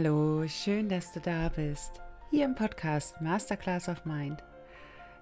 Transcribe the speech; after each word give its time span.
Hallo, 0.00 0.46
schön, 0.46 0.88
dass 0.88 1.10
du 1.12 1.18
da 1.18 1.48
bist. 1.48 2.00
Hier 2.30 2.44
im 2.44 2.54
Podcast 2.54 3.20
Masterclass 3.20 3.88
of 3.88 4.04
Mind. 4.04 4.44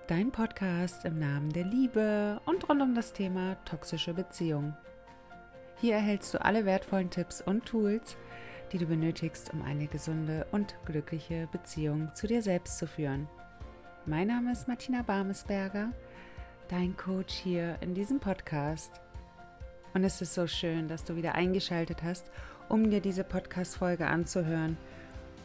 Dein 0.07 0.31
Podcast 0.31 1.07
im 1.07 1.19
Namen 1.19 1.51
der 1.51 1.65
Liebe 1.65 2.43
und 2.45 2.69
rund 2.69 2.83
um 2.83 2.95
das 2.95 3.15
Thema 3.15 3.55
toxische 3.65 4.13
Beziehung. 4.13 4.77
Hier 5.81 5.95
erhältst 5.95 6.35
du 6.35 6.45
alle 6.45 6.67
wertvollen 6.67 7.09
Tipps 7.09 7.41
und 7.41 7.65
Tools, 7.65 8.19
die 8.71 8.77
du 8.77 8.85
benötigst, 8.85 9.51
um 9.55 9.63
eine 9.63 9.87
gesunde 9.87 10.47
und 10.53 10.75
glückliche 10.85 11.49
Beziehung 11.51 12.11
zu 12.13 12.27
dir 12.27 12.43
selbst 12.43 12.77
zu 12.77 12.87
führen. 12.87 13.29
Mein 14.05 14.27
Name 14.27 14.53
ist 14.53 14.69
Martina 14.69 15.01
Barmesberger, 15.01 15.93
dein 16.69 16.95
Coach 16.99 17.33
hier 17.33 17.79
in 17.81 17.95
diesem 17.95 18.21
Podcast. 18.21 19.01
Und 19.95 20.05
es 20.05 20.21
ist 20.21 20.35
so 20.35 20.47
schön, 20.47 20.87
dass 20.87 21.05
du 21.05 21.17
wieder 21.17 21.35
eingeschaltet 21.35 22.03
hast 22.03 22.31
um 22.69 22.91
dir 22.91 23.01
diese 23.01 23.25
Podcast-Folge 23.25 24.07
anzuhören. 24.07 24.77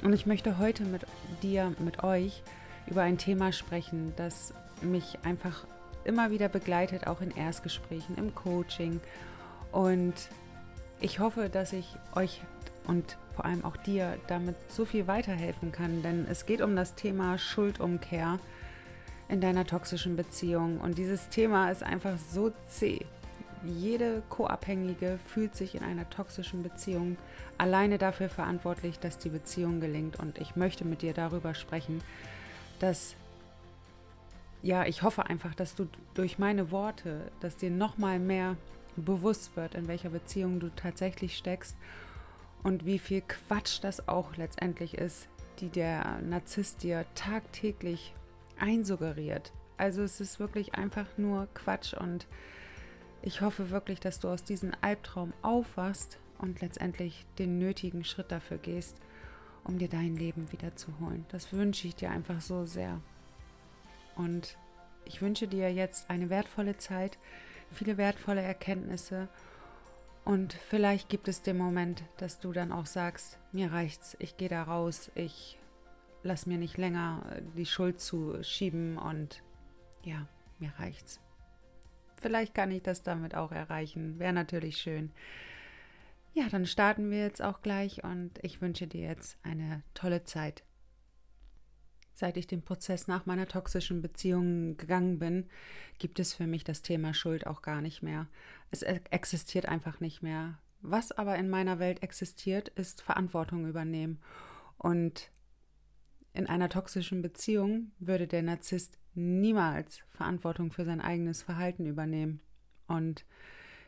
Und 0.03 0.13
ich 0.13 0.25
möchte 0.25 0.57
heute 0.57 0.83
mit 0.83 1.05
dir, 1.43 1.73
mit 1.79 2.03
euch, 2.03 2.43
über 2.87 3.03
ein 3.03 3.17
Thema 3.17 3.51
sprechen, 3.51 4.13
das 4.15 4.53
mich 4.81 5.19
einfach 5.23 5.65
immer 6.03 6.31
wieder 6.31 6.49
begleitet, 6.49 7.07
auch 7.07 7.21
in 7.21 7.31
Erstgesprächen, 7.31 8.17
im 8.17 8.33
Coaching. 8.33 8.99
Und 9.71 10.13
ich 10.99 11.19
hoffe, 11.19 11.49
dass 11.49 11.73
ich 11.73 11.95
euch 12.15 12.41
und 12.87 13.17
vor 13.35 13.45
allem 13.45 13.63
auch 13.63 13.77
dir 13.77 14.17
damit 14.27 14.55
so 14.69 14.85
viel 14.85 15.07
weiterhelfen 15.07 15.71
kann, 15.71 16.01
denn 16.01 16.25
es 16.29 16.45
geht 16.45 16.61
um 16.61 16.75
das 16.75 16.95
Thema 16.95 17.37
Schuldumkehr 17.37 18.39
in 19.29 19.39
deiner 19.39 19.65
toxischen 19.65 20.15
Beziehung. 20.15 20.79
Und 20.79 20.97
dieses 20.97 21.29
Thema 21.29 21.69
ist 21.69 21.83
einfach 21.83 22.17
so 22.17 22.51
zäh 22.67 23.05
jede 23.65 24.23
Co-Abhängige 24.29 25.19
fühlt 25.25 25.55
sich 25.55 25.75
in 25.75 25.83
einer 25.83 26.09
toxischen 26.09 26.63
Beziehung 26.63 27.17
alleine 27.57 27.97
dafür 27.97 28.29
verantwortlich, 28.29 28.99
dass 28.99 29.17
die 29.17 29.29
Beziehung 29.29 29.79
gelingt. 29.79 30.19
Und 30.19 30.39
ich 30.39 30.55
möchte 30.55 30.85
mit 30.85 31.01
dir 31.01 31.13
darüber 31.13 31.53
sprechen, 31.53 32.01
dass, 32.79 33.15
ja, 34.61 34.85
ich 34.85 35.03
hoffe 35.03 35.27
einfach, 35.27 35.53
dass 35.55 35.75
du 35.75 35.87
durch 36.13 36.39
meine 36.39 36.71
Worte, 36.71 37.31
dass 37.39 37.55
dir 37.55 37.71
nochmal 37.71 38.19
mehr 38.19 38.57
bewusst 38.95 39.55
wird, 39.55 39.75
in 39.75 39.87
welcher 39.87 40.09
Beziehung 40.09 40.59
du 40.59 40.69
tatsächlich 40.69 41.37
steckst 41.37 41.75
und 42.63 42.85
wie 42.85 42.99
viel 42.99 43.21
Quatsch 43.21 43.79
das 43.81 44.07
auch 44.07 44.35
letztendlich 44.37 44.95
ist, 44.97 45.27
die 45.59 45.69
der 45.69 46.19
Narzisst 46.21 46.83
dir 46.83 47.05
tagtäglich 47.15 48.13
einsuggeriert. 48.59 49.51
Also 49.77 50.03
es 50.03 50.21
ist 50.21 50.39
wirklich 50.39 50.75
einfach 50.75 51.07
nur 51.17 51.47
Quatsch 51.53 51.93
und 51.93 52.27
ich 53.21 53.41
hoffe 53.41 53.69
wirklich, 53.69 53.99
dass 53.99 54.19
du 54.19 54.29
aus 54.29 54.43
diesem 54.43 54.71
Albtraum 54.81 55.33
aufwachst 55.41 56.19
und 56.39 56.61
letztendlich 56.61 57.25
den 57.37 57.59
nötigen 57.59 58.03
Schritt 58.03 58.31
dafür 58.31 58.57
gehst, 58.57 58.97
um 59.63 59.77
dir 59.77 59.89
dein 59.89 60.15
Leben 60.15 60.51
wiederzuholen. 60.51 61.25
Das 61.29 61.53
wünsche 61.53 61.87
ich 61.87 61.95
dir 61.95 62.09
einfach 62.09 62.41
so 62.41 62.65
sehr. 62.65 62.99
Und 64.15 64.57
ich 65.05 65.21
wünsche 65.21 65.47
dir 65.47 65.71
jetzt 65.71 66.09
eine 66.09 66.29
wertvolle 66.29 66.77
Zeit, 66.77 67.17
viele 67.71 67.97
wertvolle 67.97 68.41
Erkenntnisse 68.41 69.27
und 70.23 70.53
vielleicht 70.53 71.09
gibt 71.09 71.27
es 71.27 71.41
den 71.41 71.57
Moment, 71.57 72.03
dass 72.17 72.39
du 72.39 72.51
dann 72.53 72.71
auch 72.71 72.85
sagst, 72.85 73.39
mir 73.51 73.71
reicht's, 73.71 74.15
ich 74.19 74.37
gehe 74.37 74.49
da 74.49 74.63
raus, 74.63 75.11
ich 75.15 75.57
lass 76.23 76.45
mir 76.45 76.57
nicht 76.57 76.77
länger 76.77 77.23
die 77.55 77.65
Schuld 77.65 77.99
zuschieben 77.99 78.97
und 78.97 79.41
ja, 80.03 80.27
mir 80.59 80.71
reicht's. 80.77 81.19
Vielleicht 82.21 82.53
kann 82.53 82.71
ich 82.71 82.83
das 82.83 83.01
damit 83.01 83.35
auch 83.35 83.51
erreichen. 83.51 84.19
Wäre 84.19 84.33
natürlich 84.33 84.77
schön. 84.77 85.11
Ja, 86.33 86.47
dann 86.49 86.65
starten 86.65 87.09
wir 87.09 87.19
jetzt 87.19 87.41
auch 87.41 87.61
gleich 87.61 88.03
und 88.03 88.31
ich 88.41 88.61
wünsche 88.61 88.87
dir 88.87 89.01
jetzt 89.01 89.37
eine 89.43 89.83
tolle 89.93 90.23
Zeit. 90.23 90.63
Seit 92.13 92.37
ich 92.37 92.45
den 92.45 92.61
Prozess 92.61 93.07
nach 93.07 93.25
meiner 93.25 93.47
toxischen 93.47 94.01
Beziehung 94.01 94.77
gegangen 94.77 95.17
bin, 95.17 95.49
gibt 95.97 96.19
es 96.19 96.33
für 96.33 96.45
mich 96.45 96.63
das 96.63 96.83
Thema 96.83 97.15
Schuld 97.15 97.47
auch 97.47 97.63
gar 97.63 97.81
nicht 97.81 98.03
mehr. 98.03 98.27
Es 98.69 98.83
e-, 98.83 99.01
existiert 99.09 99.65
einfach 99.65 99.99
nicht 99.99 100.21
mehr. 100.21 100.59
Was 100.81 101.11
aber 101.11 101.35
in 101.37 101.49
meiner 101.49 101.79
Welt 101.79 102.03
existiert, 102.03 102.69
ist 102.69 103.01
Verantwortung 103.01 103.67
übernehmen. 103.67 104.19
Und 104.77 105.31
in 106.33 106.47
einer 106.47 106.69
toxischen 106.69 107.21
Beziehung 107.21 107.91
würde 107.99 108.27
der 108.27 108.43
Narzisst 108.43 109.00
niemals 109.13 110.03
Verantwortung 110.09 110.71
für 110.71 110.85
sein 110.85 111.01
eigenes 111.01 111.41
Verhalten 111.41 111.85
übernehmen. 111.85 112.41
Und 112.87 113.25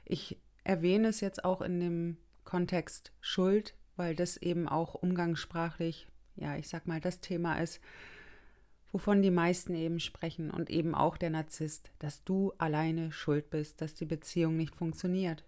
ich 0.05 0.39
erwähne 0.63 1.09
es 1.09 1.21
jetzt 1.21 1.43
auch 1.43 1.61
in 1.61 1.79
dem 1.79 2.17
Kontext 2.43 3.13
Schuld, 3.21 3.75
weil 3.95 4.15
das 4.15 4.37
eben 4.37 4.67
auch 4.67 4.95
umgangssprachlich, 4.95 6.07
ja, 6.35 6.57
ich 6.57 6.67
sag 6.67 6.87
mal, 6.87 6.99
das 6.99 7.21
Thema 7.21 7.59
ist, 7.59 7.79
wovon 8.91 9.21
die 9.21 9.31
meisten 9.31 9.73
eben 9.75 9.99
sprechen 9.99 10.51
und 10.51 10.69
eben 10.69 10.93
auch 10.95 11.17
der 11.17 11.31
Narzisst, 11.31 11.91
dass 11.99 12.23
du 12.23 12.53
alleine 12.57 13.11
schuld 13.11 13.49
bist, 13.49 13.81
dass 13.81 13.95
die 13.95 14.05
Beziehung 14.05 14.55
nicht 14.55 14.75
funktioniert. 14.75 15.43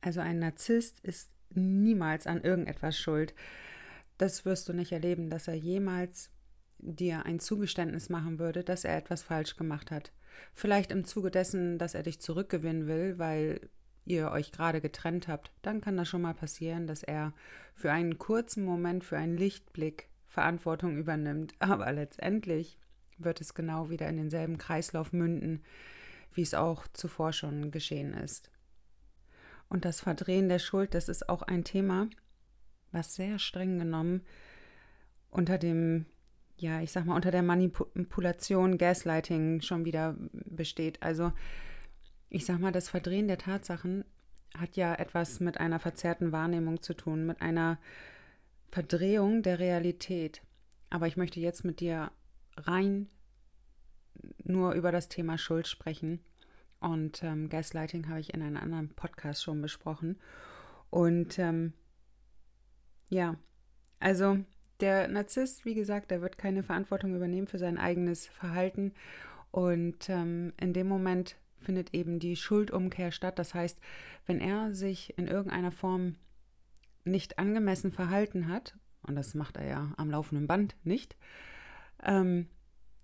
Also 0.00 0.20
ein 0.20 0.38
Narzisst 0.38 1.00
ist 1.00 1.30
niemals 1.50 2.26
an 2.26 2.42
irgendetwas 2.42 2.98
schuld. 2.98 3.34
Das 4.18 4.44
wirst 4.44 4.68
du 4.68 4.72
nicht 4.72 4.92
erleben, 4.92 5.30
dass 5.30 5.48
er 5.48 5.54
jemals 5.54 6.30
dir 6.82 7.26
ein 7.26 7.40
Zugeständnis 7.40 8.08
machen 8.08 8.38
würde, 8.38 8.64
dass 8.64 8.84
er 8.84 8.96
etwas 8.96 9.22
falsch 9.22 9.56
gemacht 9.56 9.90
hat. 9.90 10.12
Vielleicht 10.52 10.92
im 10.92 11.04
Zuge 11.04 11.30
dessen, 11.30 11.78
dass 11.78 11.94
er 11.94 12.02
dich 12.02 12.20
zurückgewinnen 12.20 12.86
will, 12.86 13.18
weil 13.18 13.68
ihr 14.04 14.30
euch 14.30 14.52
gerade 14.52 14.80
getrennt 14.80 15.28
habt, 15.28 15.52
dann 15.62 15.80
kann 15.80 15.96
das 15.96 16.08
schon 16.08 16.22
mal 16.22 16.34
passieren, 16.34 16.86
dass 16.86 17.02
er 17.02 17.32
für 17.74 17.92
einen 17.92 18.18
kurzen 18.18 18.64
Moment, 18.64 19.04
für 19.04 19.18
einen 19.18 19.36
Lichtblick 19.36 20.08
Verantwortung 20.26 20.96
übernimmt. 20.96 21.54
Aber 21.58 21.90
letztendlich 21.92 22.78
wird 23.18 23.40
es 23.40 23.54
genau 23.54 23.90
wieder 23.90 24.08
in 24.08 24.16
denselben 24.16 24.58
Kreislauf 24.58 25.12
münden, 25.12 25.62
wie 26.32 26.42
es 26.42 26.54
auch 26.54 26.86
zuvor 26.88 27.32
schon 27.32 27.70
geschehen 27.70 28.14
ist. 28.14 28.50
Und 29.68 29.84
das 29.84 30.00
Verdrehen 30.00 30.48
der 30.48 30.58
Schuld, 30.58 30.94
das 30.94 31.08
ist 31.08 31.28
auch 31.28 31.42
ein 31.42 31.64
Thema, 31.64 32.08
was 32.92 33.14
sehr 33.14 33.38
streng 33.38 33.78
genommen 33.78 34.22
unter 35.30 35.58
dem 35.58 36.06
ja, 36.60 36.80
ich 36.80 36.92
sag 36.92 37.06
mal, 37.06 37.16
unter 37.16 37.30
der 37.30 37.42
Manipulation 37.42 38.76
Gaslighting 38.76 39.62
schon 39.62 39.84
wieder 39.84 40.16
besteht. 40.32 41.02
Also, 41.02 41.32
ich 42.28 42.44
sag 42.44 42.58
mal, 42.58 42.72
das 42.72 42.88
Verdrehen 42.88 43.28
der 43.28 43.38
Tatsachen 43.38 44.04
hat 44.56 44.76
ja 44.76 44.94
etwas 44.94 45.40
mit 45.40 45.58
einer 45.58 45.78
verzerrten 45.78 46.32
Wahrnehmung 46.32 46.82
zu 46.82 46.94
tun, 46.94 47.26
mit 47.26 47.40
einer 47.40 47.78
Verdrehung 48.70 49.42
der 49.42 49.58
Realität. 49.58 50.42
Aber 50.90 51.06
ich 51.06 51.16
möchte 51.16 51.40
jetzt 51.40 51.64
mit 51.64 51.80
dir 51.80 52.10
rein 52.56 53.08
nur 54.44 54.72
über 54.72 54.92
das 54.92 55.08
Thema 55.08 55.38
Schuld 55.38 55.66
sprechen. 55.66 56.20
Und 56.78 57.22
ähm, 57.22 57.48
Gaslighting 57.48 58.08
habe 58.08 58.20
ich 58.20 58.34
in 58.34 58.42
einem 58.42 58.56
anderen 58.56 58.90
Podcast 58.90 59.42
schon 59.42 59.62
besprochen. 59.62 60.18
Und 60.90 61.38
ähm, 61.38 61.72
ja, 63.08 63.36
also 63.98 64.38
der 64.82 65.08
Narzisst, 65.08 65.64
wie 65.64 65.74
gesagt, 65.74 66.10
der 66.10 66.22
wird 66.22 66.38
keine 66.38 66.62
Verantwortung 66.62 67.14
übernehmen 67.14 67.46
für 67.46 67.58
sein 67.58 67.78
eigenes 67.78 68.26
Verhalten. 68.26 68.92
Und 69.50 70.08
ähm, 70.08 70.52
in 70.60 70.72
dem 70.72 70.88
Moment 70.88 71.36
findet 71.58 71.94
eben 71.94 72.18
die 72.18 72.36
Schuldumkehr 72.36 73.12
statt. 73.12 73.38
Das 73.38 73.54
heißt, 73.54 73.78
wenn 74.26 74.40
er 74.40 74.72
sich 74.74 75.16
in 75.18 75.26
irgendeiner 75.26 75.72
Form 75.72 76.16
nicht 77.04 77.38
angemessen 77.38 77.92
verhalten 77.92 78.48
hat, 78.48 78.76
und 79.02 79.16
das 79.16 79.34
macht 79.34 79.56
er 79.56 79.66
ja 79.66 79.92
am 79.96 80.10
laufenden 80.10 80.46
Band 80.46 80.76
nicht, 80.84 81.16
ähm, 82.02 82.48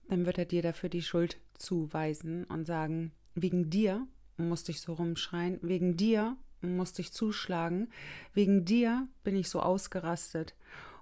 dann 0.09 0.27
wird 0.27 0.39
er 0.39 0.45
dir 0.45 0.63
dafür 0.63 0.89
die 0.89 1.03
Schuld 1.03 1.41
zuweisen 1.55 2.45
und 2.45 2.65
sagen, 2.65 3.13
wegen 3.35 3.71
dir 3.71 4.07
musste 4.37 4.71
ich 4.71 4.81
so 4.81 4.95
rumschreien, 4.95 5.59
wegen 5.63 5.97
dir 5.97 6.37
musste 6.61 7.03
ich 7.03 7.13
zuschlagen, 7.13 7.89
wegen 8.33 8.65
dir 8.65 9.09
bin 9.25 9.37
ich 9.37 9.49
so 9.49 9.61
ausgerastet. 9.61 10.55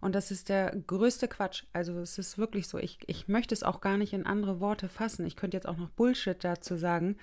Und 0.05 0.15
das 0.15 0.31
ist 0.31 0.51
der 0.51 0.77
größte 0.87 1.29
Quatsch. 1.29 1.65
Also 1.73 1.99
es 1.99 2.19
ist 2.19 2.37
wirklich 2.37 2.69
so. 2.69 2.77
Ich, 2.77 2.99
ich 3.07 3.27
möchte 3.27 3.55
es 3.55 3.63
auch 3.63 3.81
gar 3.81 3.97
nicht 3.97 4.13
in 4.13 4.27
andere 4.27 4.61
Worte 4.61 4.91
fassen. 4.91 5.25
Ich 5.25 5.35
könnte 5.35 5.57
jetzt 5.57 5.67
auch 5.67 5.79
noch 5.79 5.89
Bullshit 5.89 6.37
dazu 6.45 6.77
sagen. 6.77 7.17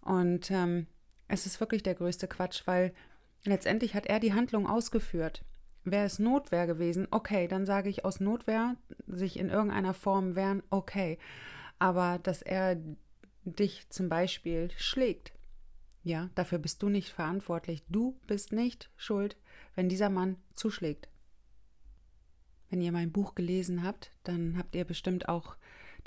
Und 0.00 0.50
ähm, 0.50 0.86
es 1.28 1.44
ist 1.44 1.60
wirklich 1.60 1.82
der 1.82 1.94
größte 1.94 2.26
Quatsch, 2.26 2.62
weil 2.64 2.94
letztendlich 3.44 3.94
hat 3.94 4.06
er 4.06 4.18
die 4.18 4.32
Handlung 4.32 4.66
ausgeführt. 4.66 5.44
Wäre 5.84 6.06
es 6.06 6.18
Notwehr 6.18 6.66
gewesen, 6.66 7.06
okay, 7.10 7.48
dann 7.48 7.66
sage 7.66 7.90
ich 7.90 8.06
aus 8.06 8.18
Notwehr, 8.18 8.76
sich 9.06 9.38
in 9.38 9.50
irgendeiner 9.50 9.92
Form 9.92 10.36
wehren, 10.36 10.62
okay. 10.70 11.18
Aber 11.78 12.18
dass 12.22 12.40
er 12.40 12.78
dich 13.44 13.90
zum 13.90 14.08
Beispiel 14.08 14.70
schlägt, 14.78 15.34
ja, 16.02 16.30
dafür 16.34 16.60
bist 16.60 16.82
du 16.82 16.88
nicht 16.88 17.10
verantwortlich. 17.10 17.82
Du 17.90 18.18
bist 18.26 18.52
nicht 18.52 18.88
schuld, 18.96 19.36
wenn 19.74 19.90
dieser 19.90 20.08
Mann 20.08 20.36
zuschlägt. 20.54 21.10
Wenn 22.68 22.80
ihr 22.80 22.92
mein 22.92 23.12
Buch 23.12 23.34
gelesen 23.34 23.82
habt, 23.82 24.10
dann 24.24 24.56
habt 24.58 24.74
ihr 24.74 24.84
bestimmt 24.84 25.28
auch 25.28 25.56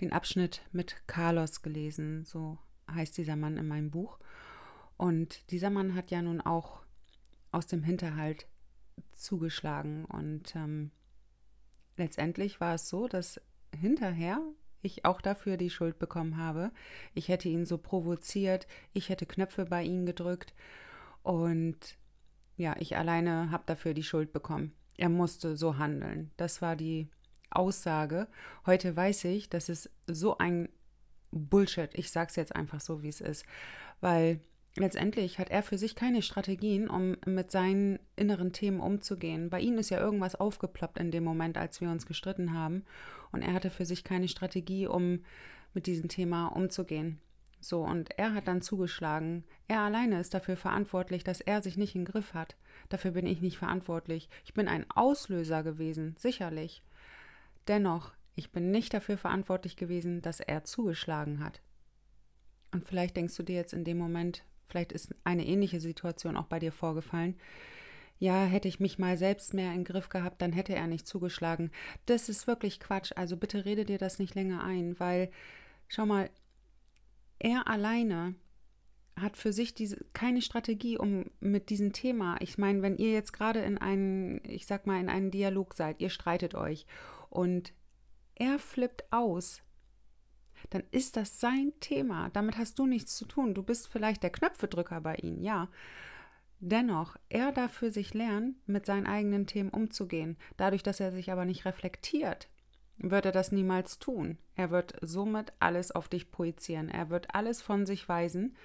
den 0.02 0.12
Abschnitt 0.12 0.62
mit 0.72 0.96
Carlos 1.08 1.62
gelesen. 1.62 2.26
So 2.26 2.58
heißt 2.92 3.18
dieser 3.18 3.36
Mann 3.36 3.58
in 3.58 3.68
meinem 3.68 3.92
Buch. 3.92 4.20
Und 4.98 5.50
dieser 5.52 5.70
Mann 5.70 5.96
hat 5.96 6.12
ja 6.12 6.22
nun 6.22 6.42
auch 6.42 6.84
aus 7.52 7.68
dem 7.68 7.84
Hinterhalt 7.84 8.48
zugeschlagen. 9.14 10.06
Und 10.06 10.56
ähm, 10.56 10.92
letztendlich 11.98 12.60
war 12.60 12.76
es 12.76 12.90
so, 12.90 13.08
dass 13.08 13.42
hinterher 13.78 14.42
ich 14.82 15.06
auch 15.06 15.22
dafür 15.22 15.58
die 15.58 15.70
Schuld 15.70 16.00
bekommen 16.00 16.38
habe. 16.38 16.72
Ich 17.14 17.28
hätte 17.28 17.50
ihn 17.50 17.66
so 17.66 17.78
provoziert, 17.78 18.68
ich 18.94 19.10
hätte 19.10 19.26
Knöpfe 19.26 19.66
bei 19.66 19.84
ihm 19.84 20.06
gedrückt 20.06 20.54
und 21.22 21.98
ja, 22.56 22.76
ich 22.80 22.98
alleine 22.98 23.52
habe 23.52 23.64
dafür 23.66 23.94
die 23.94 24.04
Schuld 24.04 24.34
bekommen. 24.34 24.74
Er 25.00 25.10
musste 25.10 25.56
so 25.56 25.78
handeln. 25.78 26.31
Das 26.36 26.62
war 26.62 26.75
die 26.75 27.07
Aussage. 27.51 28.28
Heute 28.66 28.96
weiß 28.96 29.24
ich, 29.25 29.50
das 29.50 29.69
ist 29.69 29.90
so 30.07 30.38
ein 30.38 30.68
Bullshit. 31.31 31.90
Ich 31.94 32.12
sage 32.12 32.28
es 32.30 32.36
jetzt 32.36 32.54
einfach 32.54 32.81
so, 32.81 33.01
wie 33.01 33.07
es 33.07 33.22
ist, 33.22 33.46
weil 34.01 34.42
letztendlich 34.75 35.40
hat 35.40 35.51
er 35.51 35.63
für 35.63 35.78
sich 35.78 35.96
keine 35.96 36.22
Strategien, 36.22 36.90
um 36.90 37.16
mit 37.25 37.50
seinen 37.50 38.00
inneren 38.18 38.51
Themen 38.51 38.81
umzugehen. 38.81 39.50
Bei 39.50 39.62
ihm 39.62 39.78
ist 39.78 39.90
ja 39.90 40.01
irgendwas 40.01 40.36
aufgeploppt 40.36 41.00
in 41.00 41.12
dem 41.12 41.24
Moment, 41.24 41.57
als 41.57 41.80
wir 41.80 41.90
uns 41.90 42.06
gestritten 42.06 42.54
haben. 42.54 42.84
Und 43.31 43.42
er 43.42 43.54
hatte 43.54 43.69
für 43.69 43.86
sich 43.86 44.04
keine 44.04 44.28
Strategie, 44.28 44.86
um 44.86 45.24
mit 45.74 45.88
diesem 45.88 46.10
Thema 46.10 46.48
umzugehen. 46.48 47.19
So, 47.62 47.82
und 47.84 48.18
er 48.18 48.34
hat 48.34 48.48
dann 48.48 48.62
zugeschlagen. 48.62 49.44
Er 49.68 49.82
alleine 49.82 50.20
ist 50.20 50.34
dafür 50.34 50.56
verantwortlich, 50.56 51.24
dass 51.24 51.42
er 51.42 51.62
sich 51.62 51.78
nicht 51.78 51.96
im 51.96 52.06
Griff 52.06 52.34
hat. 52.34 52.56
Dafür 52.88 53.12
bin 53.12 53.28
ich 53.28 53.42
nicht 53.42 53.58
verantwortlich. 53.58 54.30
Ich 54.46 54.54
bin 54.54 54.68
ein 54.68 54.90
Auslöser 54.90 55.64
gewesen, 55.64 56.16
sicherlich. 56.18 56.84
Dennoch, 57.68 58.14
ich 58.36 58.52
bin 58.52 58.72
nicht 58.72 58.94
dafür 58.94 59.18
verantwortlich 59.18 59.76
gewesen, 59.76 60.22
dass 60.22 60.40
er 60.40 60.64
zugeschlagen 60.64 61.44
hat. 61.44 61.62
Und 62.72 62.86
vielleicht 62.86 63.18
denkst 63.18 63.36
du 63.36 63.44
dir 63.44 63.56
jetzt 63.56 63.74
in 63.74 63.84
dem 63.84 63.98
Moment, 63.98 64.44
vielleicht 64.68 64.94
ist 64.94 65.14
eine 65.24 65.46
ähnliche 65.46 65.82
Situation 65.82 66.38
auch 66.38 66.46
bei 66.46 66.60
dir 66.60 66.72
vorgefallen. 66.72 67.36
Ja, 68.20 68.46
hätte 68.46 68.68
ich 68.68 68.80
mich 68.80 69.00
mal 69.00 69.18
selbst 69.18 69.54
mehr 69.54 69.72
den 69.72 69.86
Griff 69.86 70.10
gehabt, 70.10 70.42
dann 70.42 70.54
hätte 70.54 70.76
er 70.76 70.88
nicht 70.88 71.08
zugeschlagen. 71.08 71.72
Das 72.06 72.30
ist 72.30 72.48
wirklich 72.48 72.80
Quatsch. 72.80 73.12
Also 73.16 73.38
bitte 73.38 73.66
rede 73.66 73.86
dir 73.86 73.98
das 73.98 74.20
nicht 74.20 74.36
länger 74.36 74.64
ein, 74.64 75.00
weil, 75.00 75.32
schau 75.88 76.06
mal, 76.06 76.30
er 77.40 77.68
alleine 77.68 78.36
hat 79.22 79.38
für 79.38 79.52
sich 79.52 79.74
diese 79.74 80.06
keine 80.14 80.42
Strategie, 80.42 80.98
um 80.98 81.26
mit 81.40 81.70
diesem 81.70 81.94
Thema. 81.94 82.38
Ich 82.40 82.58
meine, 82.58 82.82
wenn 82.82 82.98
ihr 82.98 83.12
jetzt 83.12 83.34
gerade 83.34 83.60
in 83.60 83.78
einen, 83.78 84.42
ich 84.46 84.66
sag 84.66 84.88
mal, 84.88 85.00
in 85.00 85.10
einen 85.10 85.32
Dialog 85.32 85.74
seid, 85.74 86.00
ihr 86.00 86.10
streitet 86.10 86.56
euch 86.56 86.86
und 87.30 87.74
er 88.36 88.60
flippt 88.60 89.12
aus, 89.12 89.62
dann 90.70 90.84
ist 90.92 91.18
das 91.18 91.40
sein 91.40 91.74
Thema. 91.80 92.30
Damit 92.32 92.58
hast 92.58 92.80
du 92.80 92.86
nichts 92.86 93.16
zu 93.16 93.26
tun. 93.26 93.54
Du 93.54 93.64
bist 93.64 93.88
vielleicht 93.88 94.24
der 94.24 94.30
Knöpfedrücker 94.30 95.02
bei 95.02 95.16
ihm, 95.16 95.42
ja. 95.42 95.70
Dennoch, 96.62 97.16
er 97.30 97.54
darf 97.54 97.72
für 97.72 97.90
sich 97.90 98.14
lernen, 98.14 98.62
mit 98.66 98.86
seinen 98.86 99.08
eigenen 99.08 99.48
Themen 99.48 99.70
umzugehen. 99.70 100.38
Dadurch, 100.58 100.84
dass 100.84 101.00
er 101.00 101.12
sich 101.12 101.32
aber 101.32 101.46
nicht 101.46 101.64
reflektiert, 101.64 102.50
wird 103.00 103.25
er 103.25 103.31
das 103.31 103.51
niemals 103.51 104.00
tun. 104.00 104.38
Er 104.56 104.72
wird 104.72 104.96
somit 105.01 105.54
alles 105.60 105.92
auf 105.92 106.10
dich 106.10 106.31
projizieren. 106.31 106.90
Er 106.90 107.10
wird 107.10 107.34
alles 107.34 107.62
von 107.62 107.86
sich 107.86 108.07
weisen 108.07 108.56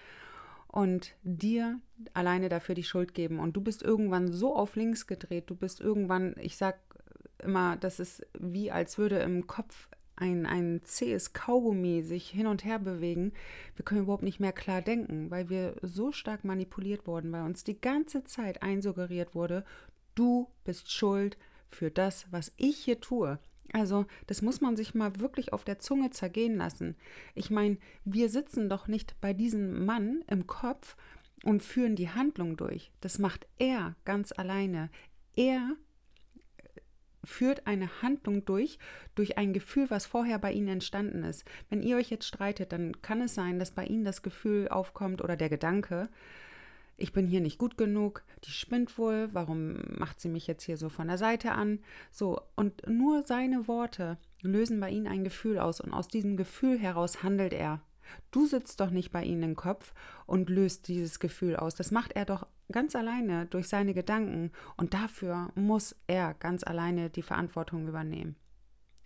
und 0.69 1.15
dir 1.23 1.81
alleine 2.15 2.49
dafür 2.49 2.75
die 2.75 2.83
Schuld 2.83 3.15
geben. 3.15 3.39
Und 3.39 3.55
du 3.55 3.61
bist 3.61 3.83
irgendwann 3.83 4.31
so 4.31 4.57
auf 4.57 4.75
links 4.75 5.07
gedreht, 5.07 5.45
du 5.49 5.55
bist 5.55 5.81
irgendwann, 5.81 6.35
ich 6.41 6.57
sag 6.57 6.79
immer, 7.39 7.77
das 7.77 8.01
ist 8.01 8.27
wie 8.39 8.73
als 8.73 8.99
würde 8.99 9.19
im 9.19 9.47
Kopf 9.47 9.89
ein, 10.17 10.47
ein 10.47 10.81
zähes 10.85 11.33
Kaugummi 11.33 12.03
sich 12.03 12.29
hin 12.29 12.47
und 12.47 12.65
her 12.65 12.79
bewegen. 12.79 13.33
Wir 13.77 13.85
können 13.85 14.03
überhaupt 14.03 14.23
nicht 14.23 14.41
mehr 14.41 14.53
klar 14.53 14.83
denken, 14.83 15.31
weil 15.31 15.49
wir 15.49 15.77
so 15.83 16.13
stark 16.13 16.45
manipuliert 16.45 17.07
wurden, 17.07 17.33
weil 17.33 17.43
uns 17.43 17.65
die 17.65 17.81
ganze 17.81 18.25
Zeit 18.25 18.63
einsuggeriert 18.63 19.35
wurde, 19.35 19.65
du 20.15 20.49
bist 20.65 20.93
schuld 20.93 21.37
für 21.71 21.91
das, 21.91 22.27
was 22.31 22.53
ich 22.57 22.79
hier 22.79 23.01
tue. 23.01 23.39
Also, 23.73 24.07
das 24.27 24.43
muss 24.43 24.61
man 24.61 24.77
sich 24.77 24.95
mal 24.95 25.19
wirklich 25.19 25.53
auf 25.53 25.65
der 25.65 25.79
Zunge 25.79 26.11
zergehen 26.11 26.57
lassen. 26.57 26.97
Ich 27.35 27.51
meine, 27.51 27.79
wir 28.05 28.29
sitzen 28.29 28.69
doch 28.69 28.87
nicht 28.87 29.21
bei 29.21 29.33
diesem 29.33 29.85
Mann 29.85 30.23
im 30.29 30.47
Kopf 30.47 30.97
und 31.45 31.63
führen 31.63 31.97
die 31.97 32.11
Handlung 32.11 32.57
durch. 32.57 32.93
Das 33.01 33.19
macht 33.19 33.47
er 33.59 33.97
ganz 34.05 34.33
alleine. 34.33 34.91
Er 35.37 35.77
führt 37.25 37.67
eine 37.67 38.03
Handlung 38.03 38.45
durch, 38.45 38.79
durch 39.15 39.39
ein 39.39 39.53
Gefühl, 39.53 39.91
was 39.91 40.07
vorher 40.07 40.39
bei 40.39 40.53
Ihnen 40.53 40.69
entstanden 40.69 41.25
ist. 41.25 41.45
Wenn 41.71 41.83
ihr 41.83 41.97
euch 41.97 42.11
jetzt 42.11 42.27
streitet, 42.27 42.73
dann 42.73 43.01
kann 43.03 43.23
es 43.23 43.35
sein, 43.35 43.59
dass 43.59 43.71
bei 43.71 43.87
Ihnen 43.87 44.05
das 44.05 44.23
Gefühl 44.23 44.69
aufkommt 44.69 45.23
oder 45.23 45.37
der 45.37 45.49
Gedanke, 45.49 46.09
ich 46.97 47.13
bin 47.13 47.27
hier 47.27 47.41
nicht 47.41 47.59
gut 47.59 47.77
genug, 47.77 48.25
die 48.45 48.51
spinnt 48.51 48.99
wohl, 48.99 49.29
warum 49.33 49.79
macht 49.99 50.21
sie 50.21 50.29
mich 50.29 50.47
jetzt 50.47 50.63
hier 50.63 50.77
so 50.77 50.89
von 50.89 51.09
der 51.09 51.19
Seite 51.19 51.53
an? 51.53 51.81
So, 52.11 52.41
und 52.57 52.87
nur 52.89 53.23
seine 53.23 53.67
Worte 53.69 54.19
lösen 54.43 54.81
bei 54.81 54.91
Ihnen 54.91 55.09
ein 55.09 55.25
Gefühl 55.25 55.59
aus 55.59 55.81
und 55.81 55.93
aus 55.93 56.09
diesem 56.09 56.37
Gefühl 56.37 56.79
heraus 56.79 57.23
handelt 57.23 57.53
er. 57.53 57.81
Du 58.31 58.47
sitzt 58.47 58.81
doch 58.81 58.91
nicht 58.91 59.13
bei 59.13 59.25
Ihnen 59.25 59.43
im 59.43 59.57
Kopf 59.57 59.95
und 60.27 60.51
löst 60.51 60.89
dieses 60.89 61.21
Gefühl 61.21 61.57
aus. 61.57 61.75
Das 61.75 61.91
macht 61.91 62.13
er 62.13 62.25
doch 62.25 62.47
ganz 62.71 62.95
alleine 62.95 63.47
durch 63.47 63.69
seine 63.69 63.95
Gedanken 63.95 64.53
und 64.77 64.95
dafür 64.95 65.51
muss 65.55 65.97
er 66.07 66.35
ganz 66.35 66.65
alleine 66.65 67.11
die 67.11 67.23
Verantwortung 67.23 67.89
übernehmen. 67.89 68.37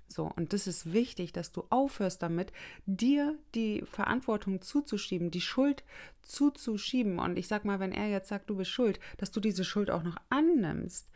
So, 0.08 0.32
und 0.36 0.54
das 0.54 0.66
ist 0.66 0.92
wichtig, 0.92 1.32
dass 1.32 1.52
du 1.52 1.64
aufhörst 1.68 2.22
damit, 2.22 2.50
dir 2.86 3.36
die 3.54 3.82
Verantwortung 3.82 4.62
zuzuschieben, 4.62 5.30
die 5.30 5.42
Schuld 5.42 5.84
zuzuschieben. 6.22 7.18
Und 7.18 7.38
ich 7.38 7.46
sag 7.46 7.66
mal, 7.66 7.78
wenn 7.78 7.92
er 7.92 8.08
jetzt 8.08 8.28
sagt, 8.28 8.48
du 8.48 8.56
bist 8.56 8.70
schuld, 8.70 8.98
dass 9.18 9.30
du 9.30 9.40
diese 9.40 9.64
Schuld 9.64 9.90
auch 9.90 10.02
noch 10.02 10.16
annimmst. 10.30 11.06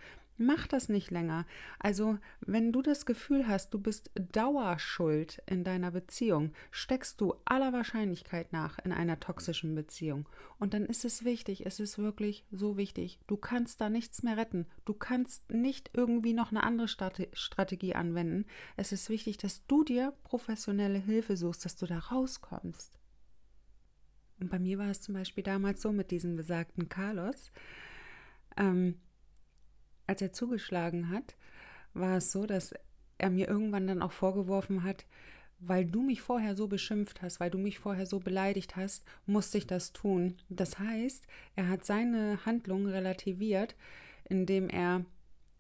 Mach 0.42 0.66
das 0.66 0.88
nicht 0.88 1.12
länger. 1.12 1.46
Also, 1.78 2.18
wenn 2.40 2.72
du 2.72 2.82
das 2.82 3.06
Gefühl 3.06 3.46
hast, 3.46 3.72
du 3.72 3.78
bist 3.78 4.10
Dauerschuld 4.32 5.40
in 5.46 5.62
deiner 5.62 5.92
Beziehung, 5.92 6.52
steckst 6.72 7.20
du 7.20 7.34
aller 7.44 7.72
Wahrscheinlichkeit 7.72 8.52
nach 8.52 8.80
in 8.80 8.90
einer 8.90 9.20
toxischen 9.20 9.76
Beziehung. 9.76 10.28
Und 10.58 10.74
dann 10.74 10.84
ist 10.84 11.04
es 11.04 11.24
wichtig, 11.24 11.64
es 11.64 11.78
ist 11.78 11.96
wirklich 11.96 12.44
so 12.50 12.76
wichtig. 12.76 13.20
Du 13.28 13.36
kannst 13.36 13.80
da 13.80 13.88
nichts 13.88 14.24
mehr 14.24 14.36
retten. 14.36 14.66
Du 14.84 14.94
kannst 14.94 15.52
nicht 15.52 15.90
irgendwie 15.94 16.32
noch 16.32 16.50
eine 16.50 16.64
andere 16.64 16.88
Strategie 16.88 17.94
anwenden. 17.94 18.44
Es 18.76 18.90
ist 18.90 19.10
wichtig, 19.10 19.36
dass 19.36 19.64
du 19.66 19.84
dir 19.84 20.12
professionelle 20.24 20.98
Hilfe 20.98 21.36
suchst, 21.36 21.64
dass 21.64 21.76
du 21.76 21.86
da 21.86 22.00
rauskommst. 22.00 22.98
Und 24.40 24.50
bei 24.50 24.58
mir 24.58 24.78
war 24.78 24.90
es 24.90 25.02
zum 25.02 25.14
Beispiel 25.14 25.44
damals 25.44 25.82
so 25.82 25.92
mit 25.92 26.10
diesem 26.10 26.34
besagten 26.34 26.88
Carlos. 26.88 27.52
Ähm, 28.56 28.96
als 30.06 30.22
er 30.22 30.32
zugeschlagen 30.32 31.10
hat, 31.10 31.36
war 31.94 32.16
es 32.18 32.32
so, 32.32 32.46
dass 32.46 32.74
er 33.18 33.30
mir 33.30 33.48
irgendwann 33.48 33.86
dann 33.86 34.02
auch 34.02 34.12
vorgeworfen 34.12 34.82
hat, 34.82 35.04
weil 35.60 35.84
du 35.84 36.02
mich 36.02 36.20
vorher 36.20 36.56
so 36.56 36.66
beschimpft 36.66 37.22
hast, 37.22 37.38
weil 37.38 37.50
du 37.50 37.58
mich 37.58 37.78
vorher 37.78 38.06
so 38.06 38.18
beleidigt 38.18 38.76
hast, 38.76 39.04
musste 39.26 39.58
ich 39.58 39.66
das 39.66 39.92
tun. 39.92 40.36
Das 40.48 40.78
heißt, 40.78 41.26
er 41.54 41.68
hat 41.68 41.84
seine 41.84 42.44
Handlung 42.44 42.86
relativiert, 42.86 43.76
indem 44.28 44.68
er 44.68 45.04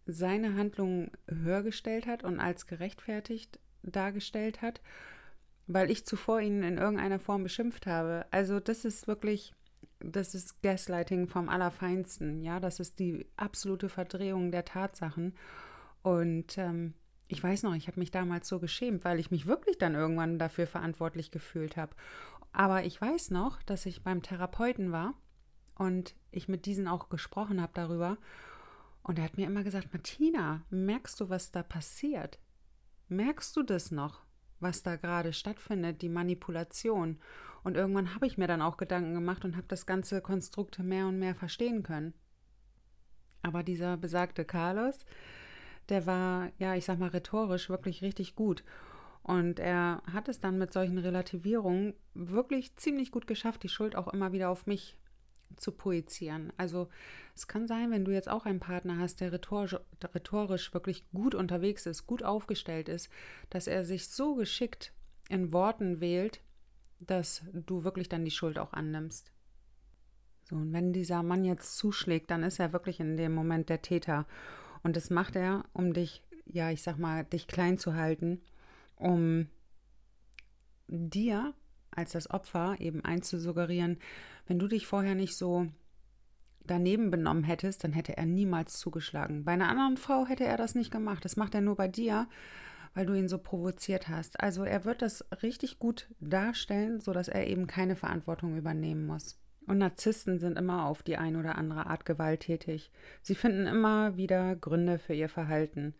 seine 0.06 0.56
Handlung 0.56 1.12
höher 1.28 1.62
gestellt 1.62 2.06
hat 2.06 2.24
und 2.24 2.40
als 2.40 2.66
gerechtfertigt 2.66 3.60
dargestellt 3.84 4.60
hat, 4.60 4.80
weil 5.68 5.90
ich 5.90 6.04
zuvor 6.04 6.40
ihn 6.40 6.64
in 6.64 6.78
irgendeiner 6.78 7.20
Form 7.20 7.44
beschimpft 7.44 7.86
habe. 7.86 8.26
Also 8.32 8.58
das 8.58 8.84
ist 8.84 9.06
wirklich 9.06 9.54
das 10.04 10.34
ist 10.34 10.62
Gaslighting 10.62 11.26
vom 11.28 11.48
Allerfeinsten, 11.48 12.42
ja, 12.42 12.60
das 12.60 12.80
ist 12.80 12.98
die 12.98 13.26
absolute 13.36 13.88
Verdrehung 13.88 14.50
der 14.50 14.64
Tatsachen. 14.64 15.34
Und 16.02 16.58
ähm, 16.58 16.94
ich 17.28 17.42
weiß 17.42 17.62
noch, 17.62 17.74
ich 17.74 17.88
habe 17.88 18.00
mich 18.00 18.10
damals 18.10 18.48
so 18.48 18.58
geschämt, 18.58 19.04
weil 19.04 19.18
ich 19.18 19.30
mich 19.30 19.46
wirklich 19.46 19.78
dann 19.78 19.94
irgendwann 19.94 20.38
dafür 20.38 20.66
verantwortlich 20.66 21.30
gefühlt 21.30 21.76
habe. 21.76 21.94
Aber 22.52 22.84
ich 22.84 23.00
weiß 23.00 23.30
noch, 23.30 23.62
dass 23.62 23.86
ich 23.86 24.02
beim 24.02 24.22
Therapeuten 24.22 24.92
war 24.92 25.14
und 25.76 26.14
ich 26.30 26.48
mit 26.48 26.66
diesen 26.66 26.88
auch 26.88 27.08
gesprochen 27.08 27.62
habe 27.62 27.72
darüber. 27.74 28.18
Und 29.02 29.18
er 29.18 29.24
hat 29.24 29.36
mir 29.36 29.46
immer 29.46 29.64
gesagt, 29.64 29.92
Martina, 29.92 30.62
merkst 30.70 31.18
du, 31.20 31.30
was 31.30 31.50
da 31.50 31.62
passiert? 31.62 32.38
Merkst 33.08 33.56
du 33.56 33.62
das 33.62 33.90
noch, 33.90 34.20
was 34.60 34.82
da 34.82 34.96
gerade 34.96 35.32
stattfindet, 35.32 36.02
die 36.02 36.08
Manipulation? 36.08 37.18
Und 37.64 37.76
irgendwann 37.76 38.14
habe 38.14 38.26
ich 38.26 38.38
mir 38.38 38.48
dann 38.48 38.62
auch 38.62 38.76
Gedanken 38.76 39.14
gemacht 39.14 39.44
und 39.44 39.56
habe 39.56 39.66
das 39.68 39.86
ganze 39.86 40.20
Konstrukt 40.20 40.78
mehr 40.78 41.06
und 41.06 41.18
mehr 41.18 41.34
verstehen 41.34 41.82
können. 41.82 42.12
Aber 43.42 43.62
dieser 43.62 43.96
besagte 43.96 44.44
Carlos, 44.44 45.04
der 45.88 46.06
war, 46.06 46.50
ja, 46.58 46.74
ich 46.74 46.84
sag 46.84 46.98
mal, 46.98 47.10
rhetorisch 47.10 47.68
wirklich 47.68 48.02
richtig 48.02 48.34
gut. 48.34 48.64
Und 49.22 49.60
er 49.60 50.02
hat 50.12 50.28
es 50.28 50.40
dann 50.40 50.58
mit 50.58 50.72
solchen 50.72 50.98
Relativierungen 50.98 51.94
wirklich 52.14 52.74
ziemlich 52.76 53.12
gut 53.12 53.26
geschafft, 53.26 53.62
die 53.62 53.68
Schuld 53.68 53.94
auch 53.94 54.08
immer 54.08 54.32
wieder 54.32 54.50
auf 54.50 54.66
mich 54.66 54.98
zu 55.56 55.72
projizieren. 55.72 56.52
Also 56.56 56.88
es 57.36 57.46
kann 57.46 57.66
sein, 57.66 57.90
wenn 57.90 58.04
du 58.04 58.12
jetzt 58.12 58.28
auch 58.28 58.46
einen 58.46 58.60
Partner 58.60 58.98
hast, 58.98 59.20
der 59.20 59.32
rhetorisch, 59.32 59.76
rhetorisch 60.14 60.72
wirklich 60.74 61.04
gut 61.12 61.34
unterwegs 61.34 61.86
ist, 61.86 62.06
gut 62.06 62.22
aufgestellt 62.22 62.88
ist, 62.88 63.10
dass 63.50 63.66
er 63.66 63.84
sich 63.84 64.08
so 64.08 64.34
geschickt 64.34 64.92
in 65.28 65.52
Worten 65.52 66.00
wählt, 66.00 66.40
dass 67.06 67.42
du 67.52 67.84
wirklich 67.84 68.08
dann 68.08 68.24
die 68.24 68.30
Schuld 68.30 68.58
auch 68.58 68.72
annimmst. 68.72 69.32
So, 70.44 70.56
und 70.56 70.72
wenn 70.72 70.92
dieser 70.92 71.22
Mann 71.22 71.44
jetzt 71.44 71.76
zuschlägt, 71.76 72.30
dann 72.30 72.42
ist 72.42 72.58
er 72.58 72.72
wirklich 72.72 73.00
in 73.00 73.16
dem 73.16 73.34
Moment 73.34 73.68
der 73.68 73.82
Täter. 73.82 74.26
Und 74.82 74.96
das 74.96 75.10
macht 75.10 75.36
er, 75.36 75.64
um 75.72 75.92
dich, 75.92 76.22
ja, 76.46 76.70
ich 76.70 76.82
sag 76.82 76.98
mal, 76.98 77.24
dich 77.24 77.46
klein 77.46 77.78
zu 77.78 77.94
halten, 77.94 78.40
um 78.96 79.48
dir 80.88 81.54
als 81.90 82.12
das 82.12 82.30
Opfer 82.30 82.76
eben 82.80 83.04
einzusuggerieren, 83.04 83.98
wenn 84.46 84.58
du 84.58 84.66
dich 84.66 84.86
vorher 84.86 85.14
nicht 85.14 85.36
so 85.36 85.68
daneben 86.64 87.10
benommen 87.10 87.44
hättest, 87.44 87.84
dann 87.84 87.92
hätte 87.92 88.16
er 88.16 88.26
niemals 88.26 88.78
zugeschlagen. 88.78 89.44
Bei 89.44 89.52
einer 89.52 89.68
anderen 89.68 89.96
Frau 89.96 90.26
hätte 90.26 90.44
er 90.44 90.56
das 90.56 90.74
nicht 90.74 90.90
gemacht. 90.90 91.24
Das 91.24 91.36
macht 91.36 91.54
er 91.54 91.60
nur 91.60 91.76
bei 91.76 91.88
dir, 91.88 92.28
weil 92.94 93.06
du 93.06 93.14
ihn 93.14 93.28
so 93.28 93.38
provoziert 93.38 94.08
hast. 94.08 94.40
Also 94.40 94.64
er 94.64 94.84
wird 94.84 95.02
das 95.02 95.24
richtig 95.42 95.78
gut 95.78 96.08
darstellen, 96.20 97.00
sodass 97.00 97.28
er 97.28 97.46
eben 97.46 97.66
keine 97.66 97.96
Verantwortung 97.96 98.56
übernehmen 98.56 99.06
muss. 99.06 99.38
Und 99.66 99.78
Narzissten 99.78 100.38
sind 100.38 100.58
immer 100.58 100.86
auf 100.86 101.02
die 101.02 101.16
eine 101.16 101.38
oder 101.38 101.56
andere 101.56 101.86
Art 101.86 102.04
gewalttätig. 102.04 102.90
Sie 103.22 103.34
finden 103.34 103.66
immer 103.66 104.16
wieder 104.16 104.56
Gründe 104.56 104.98
für 104.98 105.14
ihr 105.14 105.28
Verhalten. 105.28 105.94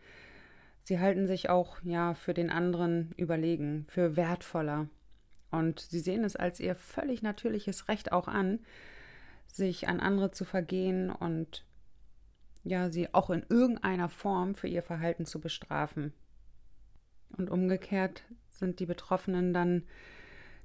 Sie 0.83 0.99
halten 0.99 1.27
sich 1.27 1.49
auch 1.49 1.81
ja 1.81 2.13
für 2.13 2.33
den 2.33 2.49
anderen 2.49 3.11
überlegen, 3.15 3.85
für 3.87 4.17
wertvoller. 4.17 4.89
Und 5.49 5.79
sie 5.79 5.99
sehen 5.99 6.23
es 6.23 6.35
als 6.35 6.59
ihr 6.59 6.75
völlig 6.75 7.21
natürliches 7.21 7.87
Recht 7.87 8.11
auch 8.11 8.27
an, 8.27 8.59
sich 9.47 9.87
an 9.87 9.99
andere 9.99 10.31
zu 10.31 10.45
vergehen 10.45 11.09
und 11.09 11.65
ja, 12.63 12.89
sie 12.89 13.13
auch 13.13 13.29
in 13.29 13.45
irgendeiner 13.49 14.09
Form 14.09 14.55
für 14.55 14.67
ihr 14.67 14.83
Verhalten 14.83 15.25
zu 15.25 15.39
bestrafen. 15.39 16.13
Und 17.37 17.49
umgekehrt 17.49 18.23
sind 18.49 18.79
die 18.79 18.85
Betroffenen 18.85 19.53
dann 19.53 19.83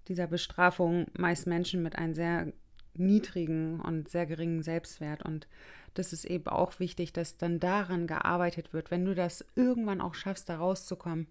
dieser 0.09 0.27
Bestrafung 0.27 1.07
meist 1.17 1.47
Menschen 1.47 1.83
mit 1.83 1.97
einem 1.97 2.15
sehr 2.15 2.53
niedrigen 2.95 3.81
und 3.81 4.09
sehr 4.09 4.27
geringen 4.27 4.63
Selbstwert. 4.63 5.23
Und 5.23 5.47
das 5.95 6.13
ist 6.13 6.25
eben 6.25 6.47
auch 6.47 6.79
wichtig, 6.81 7.13
dass 7.13 7.37
dann 7.37 7.61
daran 7.61 8.07
gearbeitet 8.07 8.73
wird, 8.73 8.91
wenn 8.91 9.05
du 9.05 9.15
das 9.15 9.45
irgendwann 9.55 10.01
auch 10.01 10.15
schaffst, 10.15 10.49
da 10.49 10.57
rauszukommen, 10.59 11.27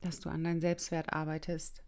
dass 0.00 0.20
du 0.20 0.28
an 0.30 0.44
deinem 0.44 0.60
Selbstwert 0.60 1.12
arbeitest. 1.12 1.82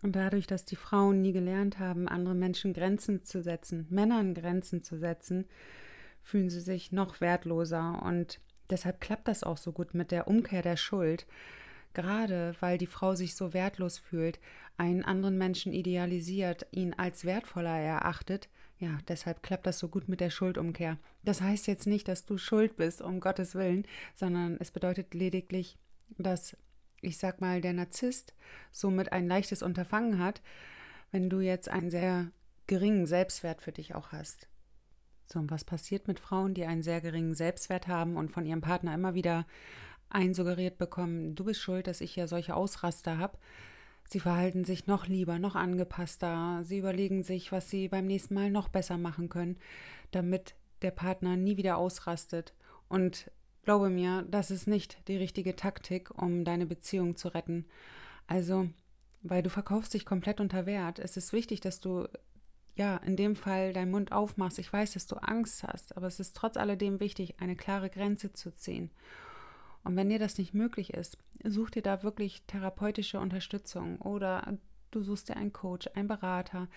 Und 0.00 0.14
dadurch, 0.14 0.46
dass 0.46 0.64
die 0.64 0.76
Frauen 0.76 1.22
nie 1.22 1.32
gelernt 1.32 1.78
haben, 1.78 2.08
anderen 2.08 2.38
Menschen 2.38 2.72
Grenzen 2.72 3.24
zu 3.24 3.42
setzen, 3.42 3.86
Männern 3.90 4.34
Grenzen 4.34 4.84
zu 4.84 4.96
setzen, 4.96 5.46
fühlen 6.22 6.50
sie 6.50 6.60
sich 6.60 6.92
noch 6.92 7.20
wertloser. 7.20 8.02
Und 8.04 8.40
deshalb 8.70 9.00
klappt 9.00 9.26
das 9.26 9.42
auch 9.42 9.56
so 9.56 9.72
gut 9.72 9.94
mit 9.94 10.10
der 10.12 10.28
Umkehr 10.28 10.62
der 10.62 10.76
Schuld. 10.76 11.26
Gerade 11.98 12.54
weil 12.60 12.78
die 12.78 12.86
Frau 12.86 13.16
sich 13.16 13.34
so 13.34 13.52
wertlos 13.52 13.98
fühlt, 13.98 14.38
einen 14.76 15.02
anderen 15.04 15.36
Menschen 15.36 15.72
idealisiert, 15.72 16.64
ihn 16.70 16.94
als 16.94 17.24
wertvoller 17.24 17.76
erachtet, 17.76 18.48
ja, 18.78 18.98
deshalb 19.08 19.42
klappt 19.42 19.66
das 19.66 19.80
so 19.80 19.88
gut 19.88 20.08
mit 20.08 20.20
der 20.20 20.30
Schuldumkehr. 20.30 20.98
Das 21.24 21.40
heißt 21.40 21.66
jetzt 21.66 21.88
nicht, 21.88 22.06
dass 22.06 22.24
du 22.24 22.38
schuld 22.38 22.76
bist, 22.76 23.02
um 23.02 23.18
Gottes 23.18 23.56
Willen, 23.56 23.84
sondern 24.14 24.58
es 24.60 24.70
bedeutet 24.70 25.12
lediglich, 25.12 25.76
dass 26.18 26.56
ich 27.00 27.18
sag 27.18 27.40
mal, 27.40 27.60
der 27.60 27.72
Narzisst 27.72 28.32
somit 28.70 29.10
ein 29.10 29.26
leichtes 29.26 29.64
Unterfangen 29.64 30.20
hat, 30.20 30.40
wenn 31.10 31.28
du 31.28 31.40
jetzt 31.40 31.68
einen 31.68 31.90
sehr 31.90 32.30
geringen 32.68 33.06
Selbstwert 33.06 33.60
für 33.60 33.72
dich 33.72 33.96
auch 33.96 34.12
hast. 34.12 34.46
So, 35.26 35.40
und 35.40 35.50
was 35.50 35.64
passiert 35.64 36.06
mit 36.06 36.20
Frauen, 36.20 36.54
die 36.54 36.64
einen 36.64 36.84
sehr 36.84 37.00
geringen 37.00 37.34
Selbstwert 37.34 37.88
haben 37.88 38.16
und 38.16 38.30
von 38.30 38.46
ihrem 38.46 38.60
Partner 38.60 38.94
immer 38.94 39.14
wieder 39.14 39.46
einsuggeriert 40.10 40.78
bekommen, 40.78 41.34
du 41.34 41.44
bist 41.44 41.60
schuld, 41.60 41.86
dass 41.86 42.00
ich 42.00 42.16
ja 42.16 42.26
solche 42.26 42.54
Ausraster 42.54 43.18
habe. 43.18 43.38
Sie 44.06 44.20
verhalten 44.20 44.64
sich 44.64 44.86
noch 44.86 45.06
lieber, 45.06 45.38
noch 45.38 45.54
angepasster. 45.54 46.62
Sie 46.64 46.78
überlegen 46.78 47.22
sich, 47.22 47.52
was 47.52 47.68
sie 47.68 47.88
beim 47.88 48.06
nächsten 48.06 48.34
Mal 48.34 48.50
noch 48.50 48.68
besser 48.68 48.96
machen 48.96 49.28
können, 49.28 49.58
damit 50.10 50.54
der 50.82 50.92
Partner 50.92 51.36
nie 51.36 51.56
wieder 51.56 51.76
ausrastet. 51.76 52.54
Und 52.88 53.30
Glaube 53.68 53.90
mir, 53.90 54.24
das 54.30 54.50
ist 54.50 54.66
nicht 54.66 54.96
die 55.08 55.18
richtige 55.18 55.54
Taktik, 55.54 56.10
um 56.16 56.42
deine 56.42 56.64
Beziehung 56.64 57.16
zu 57.16 57.28
retten. 57.28 57.66
Also, 58.26 58.70
weil 59.20 59.42
du 59.42 59.50
verkaufst 59.50 59.92
dich 59.92 60.06
komplett 60.06 60.40
unter 60.40 60.64
Wert. 60.64 60.98
Es 60.98 61.18
ist 61.18 61.34
wichtig, 61.34 61.60
dass 61.60 61.78
du 61.78 62.08
ja, 62.76 62.96
in 62.96 63.14
dem 63.14 63.36
Fall 63.36 63.74
deinen 63.74 63.90
Mund 63.90 64.10
aufmachst. 64.10 64.58
Ich 64.58 64.72
weiß, 64.72 64.94
dass 64.94 65.06
du 65.06 65.16
Angst 65.16 65.64
hast, 65.64 65.94
aber 65.98 66.06
es 66.06 66.18
ist 66.18 66.34
trotz 66.34 66.56
alledem 66.56 66.98
wichtig, 66.98 67.40
eine 67.40 67.56
klare 67.56 67.90
Grenze 67.90 68.32
zu 68.32 68.54
ziehen. 68.54 68.90
Und 69.84 69.96
wenn 69.96 70.08
dir 70.08 70.18
das 70.18 70.38
nicht 70.38 70.54
möglich 70.54 70.92
ist, 70.94 71.18
such 71.44 71.70
dir 71.70 71.82
da 71.82 72.02
wirklich 72.02 72.42
therapeutische 72.46 73.20
Unterstützung 73.20 74.00
oder 74.00 74.58
du 74.90 75.02
suchst 75.02 75.28
dir 75.28 75.36
einen 75.36 75.52
Coach, 75.52 75.88
einen 75.94 76.08
Berater, 76.08 76.68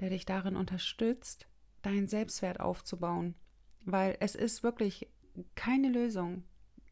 der 0.00 0.10
dich 0.10 0.24
darin 0.26 0.56
unterstützt, 0.56 1.46
deinen 1.82 2.08
Selbstwert 2.08 2.60
aufzubauen. 2.60 3.34
Weil 3.84 4.16
es 4.20 4.34
ist 4.34 4.62
wirklich 4.62 5.08
keine 5.54 5.88
Lösung, 5.88 6.44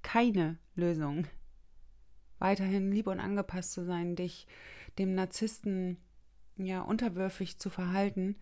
keine 0.03 0.59
Lösung. 0.75 1.27
Weiterhin 2.39 2.93
lieb 2.93 3.09
und 3.09 3.21
angepasst 3.21 3.73
zu 3.73 3.85
sein, 3.85 4.17
dich 4.17 4.47
dem 4.99 5.15
Narzissten 5.15 5.99
ja 6.57 6.81
unterwürfig 6.81 7.59
zu 7.59 7.71
verhalten, 7.71 8.37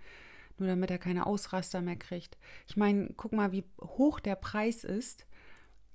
nur 0.59 0.69
damit 0.69 0.91
er 0.91 0.99
keine 0.99 1.27
Ausraster 1.27 1.83
mehr 1.83 1.97
kriegt. 1.97 2.39
Ich 2.67 2.77
meine, 2.77 3.11
guck 3.17 3.33
mal, 3.33 3.53
wie 3.53 3.65
hoch 3.81 4.21
der 4.21 4.37
Preis 4.37 4.85
ist, 4.85 5.27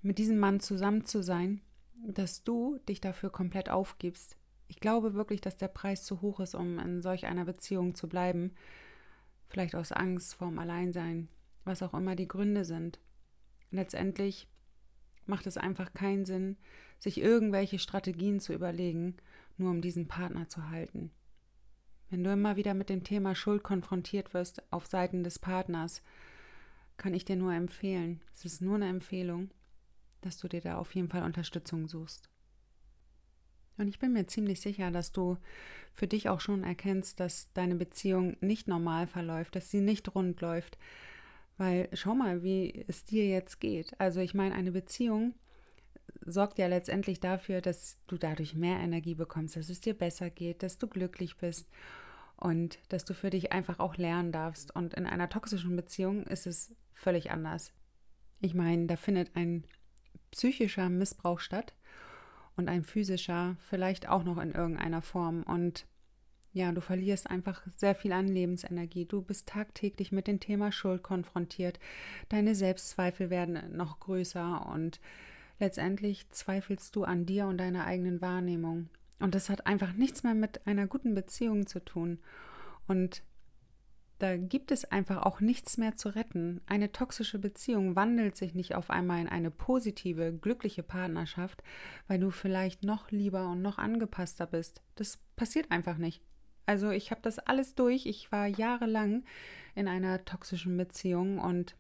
mit 0.02 0.18
diesem 0.18 0.38
Mann 0.38 0.60
zusammen 0.60 1.06
zu 1.06 1.22
sein, 1.22 1.62
dass 2.06 2.44
du 2.44 2.80
dich 2.90 3.02
dafür 3.02 3.30
komplett 3.30 3.70
aufgibst. 3.70 4.38
Ich 4.68 4.80
glaube 4.80 5.14
wirklich, 5.14 5.42
dass 5.42 5.58
der 5.58 5.68
Preis 5.68 6.04
zu 6.04 6.22
hoch 6.22 6.40
ist, 6.40 6.56
um 6.56 6.80
in 6.80 7.02
solch 7.02 7.26
einer 7.26 7.46
Beziehung 7.46 7.94
zu 7.94 8.08
bleiben. 8.08 8.54
Vielleicht 9.50 9.76
aus 9.76 9.92
Angst 9.92 10.36
vorm 10.36 10.60
Alleinsein, 10.60 11.28
was 11.66 11.84
auch 11.84 11.94
immer 11.94 12.16
die 12.16 12.28
Gründe 12.28 12.66
sind 12.66 13.00
letztendlich 13.72 14.48
macht 15.26 15.48
es 15.48 15.58
einfach 15.58 15.94
keinen 15.94 16.26
Sinn, 16.26 16.58
sich 17.00 17.20
irgendwelche 17.20 17.80
Strategien 17.80 18.40
zu 18.40 18.54
überlegen, 18.54 19.16
nur 19.58 19.72
um 19.72 19.82
diesen 19.82 20.08
Partner 20.08 20.50
zu 20.50 20.70
halten. 20.70 21.12
Wenn 22.10 22.24
du 22.24 22.32
immer 22.32 22.58
wieder 22.58 22.74
mit 22.74 22.90
dem 22.90 23.04
Thema 23.04 23.36
Schuld 23.36 23.64
konfrontiert 23.64 24.34
wirst 24.34 24.62
auf 24.72 24.86
Seiten 24.86 25.24
des 25.24 25.40
Partners, 25.40 26.02
kann 26.98 27.14
ich 27.14 27.26
dir 27.26 27.38
nur 27.38 27.54
empfehlen, 27.54 28.22
es 28.34 28.46
ist 28.46 28.62
nur 28.62 28.76
eine 28.76 28.90
Empfehlung, 28.90 29.50
dass 30.22 30.38
du 30.38 30.48
dir 30.48 30.62
da 30.62 30.78
auf 30.78 30.94
jeden 30.96 31.10
Fall 31.10 31.24
Unterstützung 31.24 31.88
suchst. 31.88 32.30
Und 33.78 33.88
ich 33.88 34.00
bin 34.00 34.14
mir 34.14 34.28
ziemlich 34.28 34.62
sicher, 34.62 34.92
dass 34.92 35.12
du 35.12 35.38
für 35.94 36.08
dich 36.08 36.30
auch 36.30 36.40
schon 36.40 36.64
erkennst, 36.64 37.20
dass 37.20 37.52
deine 37.54 37.76
Beziehung 37.76 38.38
nicht 38.40 38.68
normal 38.68 39.08
verläuft, 39.08 39.56
dass 39.56 39.72
sie 39.72 39.82
nicht 39.82 40.14
rund 40.14 40.40
läuft, 40.42 40.78
weil 41.58 41.90
schau 41.94 42.16
mal, 42.16 42.44
wie 42.44 42.86
es 42.88 43.04
dir 43.04 43.28
jetzt 43.28 43.60
geht. 43.60 44.00
Also 44.00 44.20
ich 44.20 44.34
meine, 44.34 44.56
eine 44.56 44.72
Beziehung 44.72 45.34
sorgt 46.26 46.60
ja 46.60 46.68
letztendlich 46.68 47.20
dafür, 47.20 47.62
dass 47.62 47.98
du 48.08 48.18
dadurch 48.18 48.56
mehr 48.56 48.80
Energie 48.80 49.16
bekommst, 49.16 49.56
dass 49.56 49.70
es 49.70 49.82
dir 49.82 49.94
besser 49.94 50.30
geht, 50.30 50.64
dass 50.64 50.78
du 50.78 50.88
glücklich 50.88 51.38
bist 51.38 51.68
und 52.38 52.80
dass 52.90 53.06
du 53.06 53.14
für 53.14 53.30
dich 53.30 53.52
einfach 53.52 53.80
auch 53.80 53.98
lernen 53.98 54.32
darfst. 54.32 54.76
Und 54.76 54.94
in 54.94 55.06
einer 55.06 55.30
toxischen 55.30 55.76
Beziehung 55.76 56.24
ist 56.24 56.48
es 56.48 56.76
völlig 56.94 57.32
anders. 57.32 57.74
Ich 58.42 58.54
meine, 58.54 58.88
da 58.88 58.96
findet 58.96 59.36
ein 59.36 59.64
psychischer 60.32 60.90
Missbrauch 60.90 61.40
statt 61.40 61.74
und 62.56 62.70
ein 62.70 62.84
physischer 62.84 63.56
vielleicht 63.70 64.10
auch 64.10 64.24
noch 64.24 64.38
in 64.38 64.52
irgendeiner 64.52 65.02
Form. 65.02 65.44
Und 65.44 65.86
ja, 66.54 66.72
du 66.72 66.82
verlierst 66.82 67.30
einfach 67.30 67.62
sehr 67.76 67.96
viel 67.96 68.12
an 68.12 68.28
Lebensenergie. 68.28 69.06
Du 69.06 69.22
bist 69.22 69.48
tagtäglich 69.48 70.12
mit 70.12 70.28
dem 70.28 70.40
Thema 70.40 70.72
Schuld 70.72 71.04
konfrontiert. 71.04 71.80
Deine 72.30 72.56
Selbstzweifel 72.56 73.30
werden 73.30 73.76
noch 73.76 74.00
größer 74.00 74.68
und 74.68 75.00
letztendlich 75.60 76.30
zweifelst 76.32 76.96
du 76.96 77.04
an 77.04 77.26
dir 77.26 77.48
und 77.48 77.58
deiner 77.58 77.86
eigenen 77.86 78.20
Wahrnehmung. 78.20 78.90
Und 79.20 79.36
das 79.36 79.50
hat 79.50 79.68
einfach 79.68 79.94
nichts 79.94 80.24
mehr 80.24 80.34
mit 80.34 80.66
einer 80.68 80.88
guten 80.88 81.14
Beziehung 81.14 81.68
zu 81.68 81.80
tun. 81.80 82.20
Und 82.88 83.24
da 84.22 84.38
gibt 84.38 84.72
es 84.72 84.86
einfach 84.86 85.24
auch 85.24 85.40
nichts 85.40 85.78
mehr 85.78 85.96
zu 85.96 86.10
retten. 86.10 86.62
Eine 86.68 86.92
toxische 86.92 87.40
Beziehung 87.40 87.96
wandelt 87.96 88.36
sich 88.36 88.54
nicht 88.54 88.76
auf 88.76 88.92
einmal 88.92 89.20
in 89.20 89.28
eine 89.28 89.50
positive, 89.50 90.32
glückliche 90.32 90.84
Partnerschaft, 90.84 91.64
weil 92.08 92.20
du 92.20 92.30
vielleicht 92.30 92.84
noch 92.84 93.10
lieber 93.10 93.50
und 93.50 93.64
noch 93.64 93.80
angepasster 93.80 94.46
bist. 94.46 94.84
Das 94.96 95.18
passiert 95.36 95.72
einfach 95.72 95.98
nicht. 95.98 96.22
Also 96.68 96.92
ich 96.92 97.10
habe 97.10 97.22
das 97.24 97.40
alles 97.40 97.74
durch. 97.74 98.06
Ich 98.06 98.32
war 98.32 98.46
jahrelang 98.46 99.24
in 99.74 99.88
einer 99.88 100.24
toxischen 100.24 100.78
Beziehung 100.78 101.40
und 101.40 101.76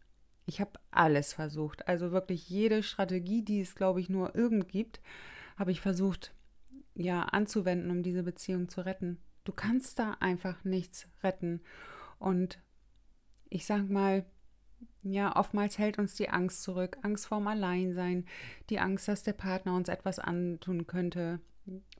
ich 0.47 0.59
habe 0.59 0.71
alles 0.89 1.33
versucht. 1.33 1.87
Also 1.87 2.11
wirklich 2.11 2.49
jede 2.49 2.81
Strategie, 2.81 3.43
die 3.43 3.61
es, 3.61 3.75
glaube 3.75 4.01
ich, 4.01 4.09
nur 4.09 4.35
irgend 4.35 4.67
gibt, 4.67 4.99
habe 5.57 5.71
ich 5.71 5.79
versucht, 5.79 6.33
ja, 6.95 7.21
anzuwenden, 7.21 7.91
um 7.91 8.01
diese 8.01 8.23
Beziehung 8.23 8.67
zu 8.67 8.81
retten. 8.81 9.19
Du 9.43 9.53
kannst 9.53 9.99
da 9.99 10.17
einfach 10.19 10.63
nichts 10.63 11.07
retten. 11.23 11.61
Und 12.21 12.59
ich 13.49 13.65
sag 13.65 13.89
mal, 13.89 14.25
ja, 15.01 15.35
oftmals 15.35 15.79
hält 15.79 15.97
uns 15.97 16.13
die 16.13 16.29
Angst 16.29 16.61
zurück. 16.61 16.97
Angst 17.01 17.25
vorm 17.25 17.47
Alleinsein, 17.47 18.25
die 18.69 18.79
Angst, 18.79 19.07
dass 19.07 19.23
der 19.23 19.33
Partner 19.33 19.75
uns 19.75 19.89
etwas 19.89 20.19
antun 20.19 20.85
könnte. 20.85 21.39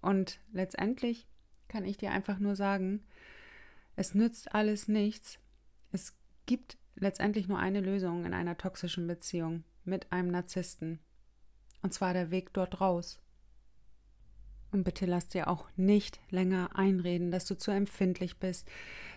Und 0.01 0.39
letztendlich 0.53 1.27
kann 1.67 1.85
ich 1.85 1.97
dir 1.97 2.11
einfach 2.11 2.37
nur 2.37 2.55
sagen, 2.55 3.03
es 3.95 4.13
nützt 4.13 4.53
alles 4.53 4.87
nichts. 4.87 5.39
Es 5.91 6.15
gibt 6.45 6.77
letztendlich 6.95 7.47
nur 7.47 7.57
eine 7.57 7.81
Lösung 7.81 8.23
in 8.23 8.35
einer 8.35 8.57
toxischen 8.57 9.07
Beziehung 9.07 9.63
mit 9.83 10.11
einem 10.11 10.29
Narzissten. 10.29 10.99
Und 11.81 11.93
zwar 11.93 12.13
der 12.13 12.29
Weg 12.29 12.53
dort 12.53 12.79
raus. 12.79 13.19
Und 14.71 14.83
bitte 14.83 15.05
lass 15.05 15.27
dir 15.27 15.47
auch 15.47 15.67
nicht 15.75 16.19
länger 16.29 16.69
einreden, 16.75 17.31
dass 17.31 17.45
du 17.45 17.55
zu 17.55 17.71
empfindlich 17.71 18.37
bist, 18.37 18.69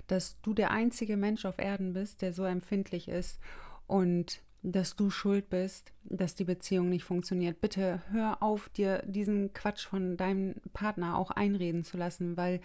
dass 0.08 0.40
du 0.42 0.52
der 0.52 0.70
einzige 0.70 1.16
Mensch 1.16 1.44
auf 1.44 1.58
Erden 1.58 1.92
bist, 1.92 2.22
der 2.22 2.32
so 2.32 2.44
empfindlich 2.44 3.08
ist 3.08 3.38
und 3.86 4.42
dass 4.62 4.96
du 4.96 5.10
schuld 5.10 5.50
bist, 5.50 5.92
dass 6.04 6.34
die 6.34 6.44
Beziehung 6.44 6.88
nicht 6.88 7.04
funktioniert. 7.04 7.60
Bitte 7.60 8.02
hör 8.10 8.42
auf, 8.42 8.70
dir 8.70 9.02
diesen 9.06 9.52
Quatsch 9.52 9.86
von 9.86 10.16
deinem 10.16 10.54
Partner 10.72 11.18
auch 11.18 11.30
einreden 11.30 11.84
zu 11.84 11.98
lassen, 11.98 12.36
weil 12.36 12.60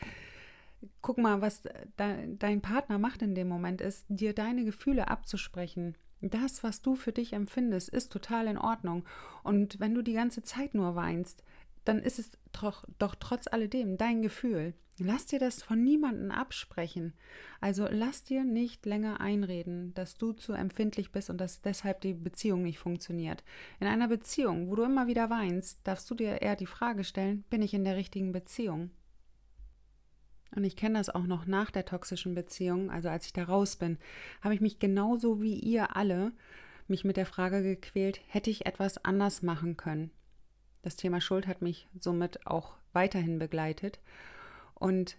guck 1.02 1.18
mal, 1.18 1.42
was 1.42 1.64
de 1.64 2.36
dein 2.38 2.62
Partner 2.62 2.98
macht 2.98 3.22
in 3.22 3.36
dem 3.36 3.50
Moment, 3.50 3.82
ist, 3.82 4.06
dir 4.08 4.34
deine 4.34 4.64
Gefühle 4.64 5.10
abzusprechen. 5.10 5.96
Das, 6.22 6.64
was 6.64 6.82
du 6.82 6.96
für 6.96 7.12
dich 7.12 7.34
empfindest, 7.34 7.90
ist 7.90 8.12
total 8.12 8.48
in 8.48 8.58
Ordnung. 8.58 9.06
Und 9.44 9.80
wenn 9.80 9.94
du 9.94 10.02
die 10.02 10.14
ganze 10.14 10.42
Zeit 10.42 10.74
nur 10.74 10.96
weinst, 10.96 11.44
dann 11.86 12.00
ist 12.00 12.20
es 12.20 12.32
doch, 12.52 12.86
doch 12.98 13.16
trotz 13.16 13.48
alledem 13.48 13.98
dein 13.98 14.22
Gefühl. 14.22 14.74
Lass 15.02 15.26
dir 15.26 15.40
das 15.40 15.64
von 15.64 15.82
niemandem 15.82 16.30
absprechen. 16.30 17.14
Also 17.62 17.88
lass 17.90 18.26
dir 18.26 18.44
nicht 18.44 18.86
länger 18.86 19.22
einreden, 19.22 19.94
dass 19.94 20.16
du 20.16 20.34
zu 20.34 20.52
empfindlich 20.52 21.14
bist 21.14 21.30
und 21.30 21.38
dass 21.38 21.62
deshalb 21.62 22.02
die 22.02 22.14
Beziehung 22.14 22.64
nicht 22.64 22.80
funktioniert. 22.80 23.46
In 23.80 23.88
einer 23.88 24.10
Beziehung, 24.10 24.70
wo 24.70 24.76
du 24.76 24.84
immer 24.84 25.08
wieder 25.08 25.30
weinst, 25.30 25.88
darfst 25.88 26.10
du 26.12 26.16
dir 26.16 26.42
eher 26.42 26.58
die 26.58 26.66
Frage 26.66 27.06
stellen, 27.06 27.44
bin 27.50 27.62
ich 27.62 27.74
in 27.74 27.86
der 27.86 27.96
richtigen 27.96 28.34
Beziehung? 28.34 28.92
Und 30.54 30.66
ich 30.66 30.76
kenne 30.76 30.98
das 30.98 31.10
auch 31.10 31.28
noch 31.28 31.46
nach 31.46 31.72
der 31.72 31.86
toxischen 31.86 32.36
Beziehung, 32.36 32.92
also 32.92 33.08
als 33.08 33.26
ich 33.26 33.34
da 33.34 33.44
raus 33.44 33.78
bin, 33.78 33.98
habe 34.42 34.54
ich 34.54 34.62
mich 34.62 34.80
genauso 34.80 35.42
wie 35.42 35.56
ihr 35.56 35.96
alle 35.96 36.34
mich 36.88 37.06
mit 37.06 37.18
der 37.18 37.28
Frage 37.28 37.62
gequält, 37.62 38.20
hätte 38.28 38.50
ich 38.50 38.66
etwas 38.66 39.06
anders 39.06 39.44
machen 39.44 39.78
können? 39.78 40.12
Das 40.82 40.96
Thema 40.96 41.20
Schuld 41.20 41.48
hat 41.48 41.62
mich 41.62 41.88
somit 42.00 42.46
auch 42.48 42.74
weiterhin 42.94 43.40
begleitet. 43.40 44.00
Und 44.76 45.18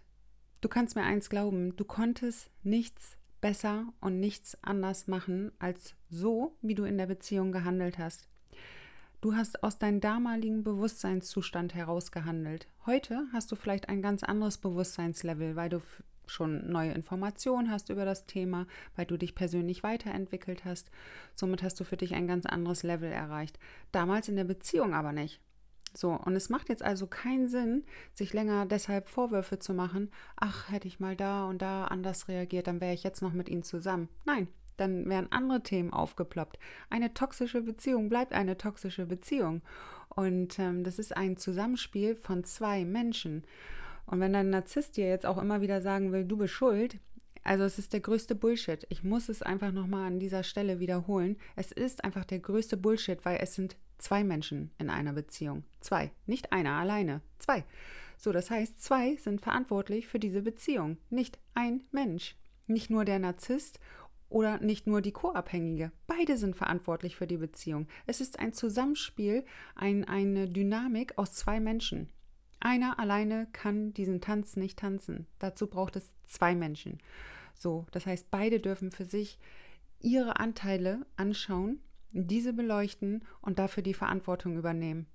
du 0.61 0.69
kannst 0.69 0.97
mir 0.97 1.02
eins 1.02 1.29
glauben, 1.29 1.76
du 1.76 1.85
konntest 1.85 2.50
nichts 2.62 3.17
besser 3.40 3.93
und 4.00 4.21
nichts 4.21 4.57
anders 4.62 5.07
machen 5.07 5.52
als 5.59 5.95
so, 6.09 6.57
wie 6.62 6.75
du 6.75 6.85
in 6.85 6.99
der 6.99 7.07
Beziehung 7.07 7.52
gehandelt 7.52 7.99
hast. 7.99 8.26
Du 9.21 9.35
hast 9.35 9.62
aus 9.62 9.79
deinem 9.79 10.00
damaligen 10.00 10.64
Bewusstseinszustand 10.64 11.75
heraus 11.75 12.11
gehandelt. 12.11 12.69
Heute 12.87 13.26
hast 13.35 13.52
du 13.52 13.57
vielleicht 13.57 13.90
ein 13.90 14.00
ganz 14.00 14.23
anderes 14.23 14.57
Bewusstseinslevel, 14.57 15.57
weil 15.57 15.69
du 15.69 15.83
schon 16.26 16.71
neue 16.71 16.93
Informationen 16.93 17.71
hast 17.71 17.90
über 17.90 18.07
das 18.07 18.25
Thema, 18.25 18.67
weil 18.97 19.05
du 19.05 19.19
dich 19.19 19.35
persönlich 19.35 19.83
weiterentwickelt 19.83 20.64
hast. 20.64 20.90
Somit 21.35 21.62
hast 21.62 21.79
du 21.81 21.85
für 21.85 21.99
dich 21.99 22.14
ein 22.14 22.29
ganz 22.29 22.47
anderes 22.47 22.83
Level 22.83 23.12
erreicht. 23.12 23.59
Damals 23.93 24.29
in 24.29 24.37
der 24.37 24.45
Beziehung 24.45 24.95
aber 24.95 25.12
nicht. 25.12 25.40
So, 25.92 26.12
und 26.12 26.37
es 26.37 26.50
macht 26.50 26.68
jetzt 26.68 26.82
also 26.82 27.06
keinen 27.06 27.49
Sinn, 27.49 27.85
sich 28.12 28.32
länger 28.32 28.66
deshalb 28.66 29.09
Vorwürfe 29.09 29.59
zu 29.59 29.75
machen, 29.75 30.11
ach, 30.37 30.70
hätte 30.70 30.87
ich 30.87 31.00
mal 31.00 31.16
da 31.16 31.49
und 31.49 31.61
da 31.62 31.87
anders 31.87 32.28
reagiert, 32.28 32.68
dann 32.68 32.80
wäre 32.80 32.94
ich 32.94 33.02
jetzt 33.02 33.23
noch 33.23 33.32
mit 33.32 33.49
ihnen 33.49 33.64
zusammen. 33.64 34.09
Nein, 34.25 34.49
dann 34.76 35.09
wären 35.09 35.30
andere 35.30 35.62
Themen 35.62 35.92
aufgeploppt. 35.92 36.59
Eine 36.90 37.12
toxische 37.12 37.62
Beziehung 37.62 38.09
bleibt 38.09 38.32
eine 38.32 38.56
toxische 38.56 39.06
Beziehung. 39.06 39.62
Und 40.09 40.59
ähm, 40.59 40.85
das 40.85 40.99
ist 40.99 41.16
ein 41.16 41.37
Zusammenspiel 41.37 42.16
von 42.16 42.44
zwei 42.44 42.85
Menschen. 42.85 43.44
Und 44.06 44.20
wenn 44.20 44.32
dein 44.32 44.50
Narzisst 44.50 44.97
dir 44.97 45.09
jetzt 45.09 45.26
auch 45.26 45.38
immer 45.38 45.61
wieder 45.61 45.82
sagen 45.82 46.12
will, 46.12 46.25
du 46.25 46.37
bist 46.37 46.54
schuld, 46.54 46.99
also 47.42 47.64
es 47.64 47.78
ist 47.78 47.92
der 47.92 48.00
größte 48.00 48.35
Bullshit. 48.35 48.87
Ich 48.90 49.02
muss 49.02 49.28
es 49.28 49.42
einfach 49.42 49.73
nochmal 49.73 50.06
an 50.06 50.18
dieser 50.18 50.42
Stelle 50.42 50.78
wiederholen. 50.80 51.37
Es 51.56 51.73
ist 51.73 52.04
einfach 52.04 52.25
der 52.25 52.38
größte 52.38 52.76
Bullshit, 52.76 53.25
weil 53.25 53.38
es 53.40 53.54
sind 53.54 53.76
zwei 54.00 54.25
Menschen 54.25 54.71
in 54.78 54.90
einer 54.90 55.12
Beziehung. 55.12 55.64
Zwei, 55.80 56.11
nicht 56.26 56.52
einer 56.52 56.73
alleine. 56.73 57.21
Zwei. 57.39 57.65
So, 58.17 58.32
das 58.32 58.50
heißt, 58.50 58.82
zwei 58.82 59.17
sind 59.17 59.41
verantwortlich 59.41 60.06
für 60.06 60.19
diese 60.19 60.43
Beziehung, 60.43 60.99
nicht 61.08 61.39
ein 61.54 61.84
Mensch. 61.91 62.36
Nicht 62.67 62.91
nur 62.91 63.04
der 63.04 63.19
Narzisst 63.19 63.80
oder 64.28 64.58
nicht 64.60 64.86
nur 64.86 65.00
die 65.00 65.13
Co-Abhängige. 65.13 65.91
Beide 66.06 66.36
sind 66.36 66.54
verantwortlich 66.54 67.17
für 67.17 67.26
die 67.26 67.39
Beziehung. 67.39 67.89
Es 68.06 68.21
ist 68.21 68.39
ein 68.39 68.52
Zusammenspiel, 68.52 69.45
ein, 69.75 70.04
eine 70.04 70.49
Dynamik 70.49 71.19
aus 71.19 71.32
zwei 71.32 71.60
Menschen. 71.60 72.08
Einer 72.60 72.99
alleine 72.99 73.49
kann 73.52 73.93
diesen 73.95 74.21
Tanz 74.21 74.56
nicht 74.56 74.78
tanzen. 74.78 75.26
Dazu 75.39 75.67
braucht 75.67 75.97
es 75.97 76.15
zwei 76.25 76.54
Menschen. 76.54 76.99
So, 77.54 77.86
das 77.91 78.06
heißt, 78.06 78.30
beide 78.30 78.60
dürfen 78.60 78.93
für 78.93 79.04
sich 79.04 79.39
ihre 79.99 80.39
Anteile 80.39 81.06
anschauen, 81.17 81.80
diese 82.12 82.52
beleuchten 82.52 83.25
und 83.40 83.58
dafür 83.58 83.82
die 83.82 83.94
Verantwortung 83.94 84.56
übernehmen. 84.56 85.06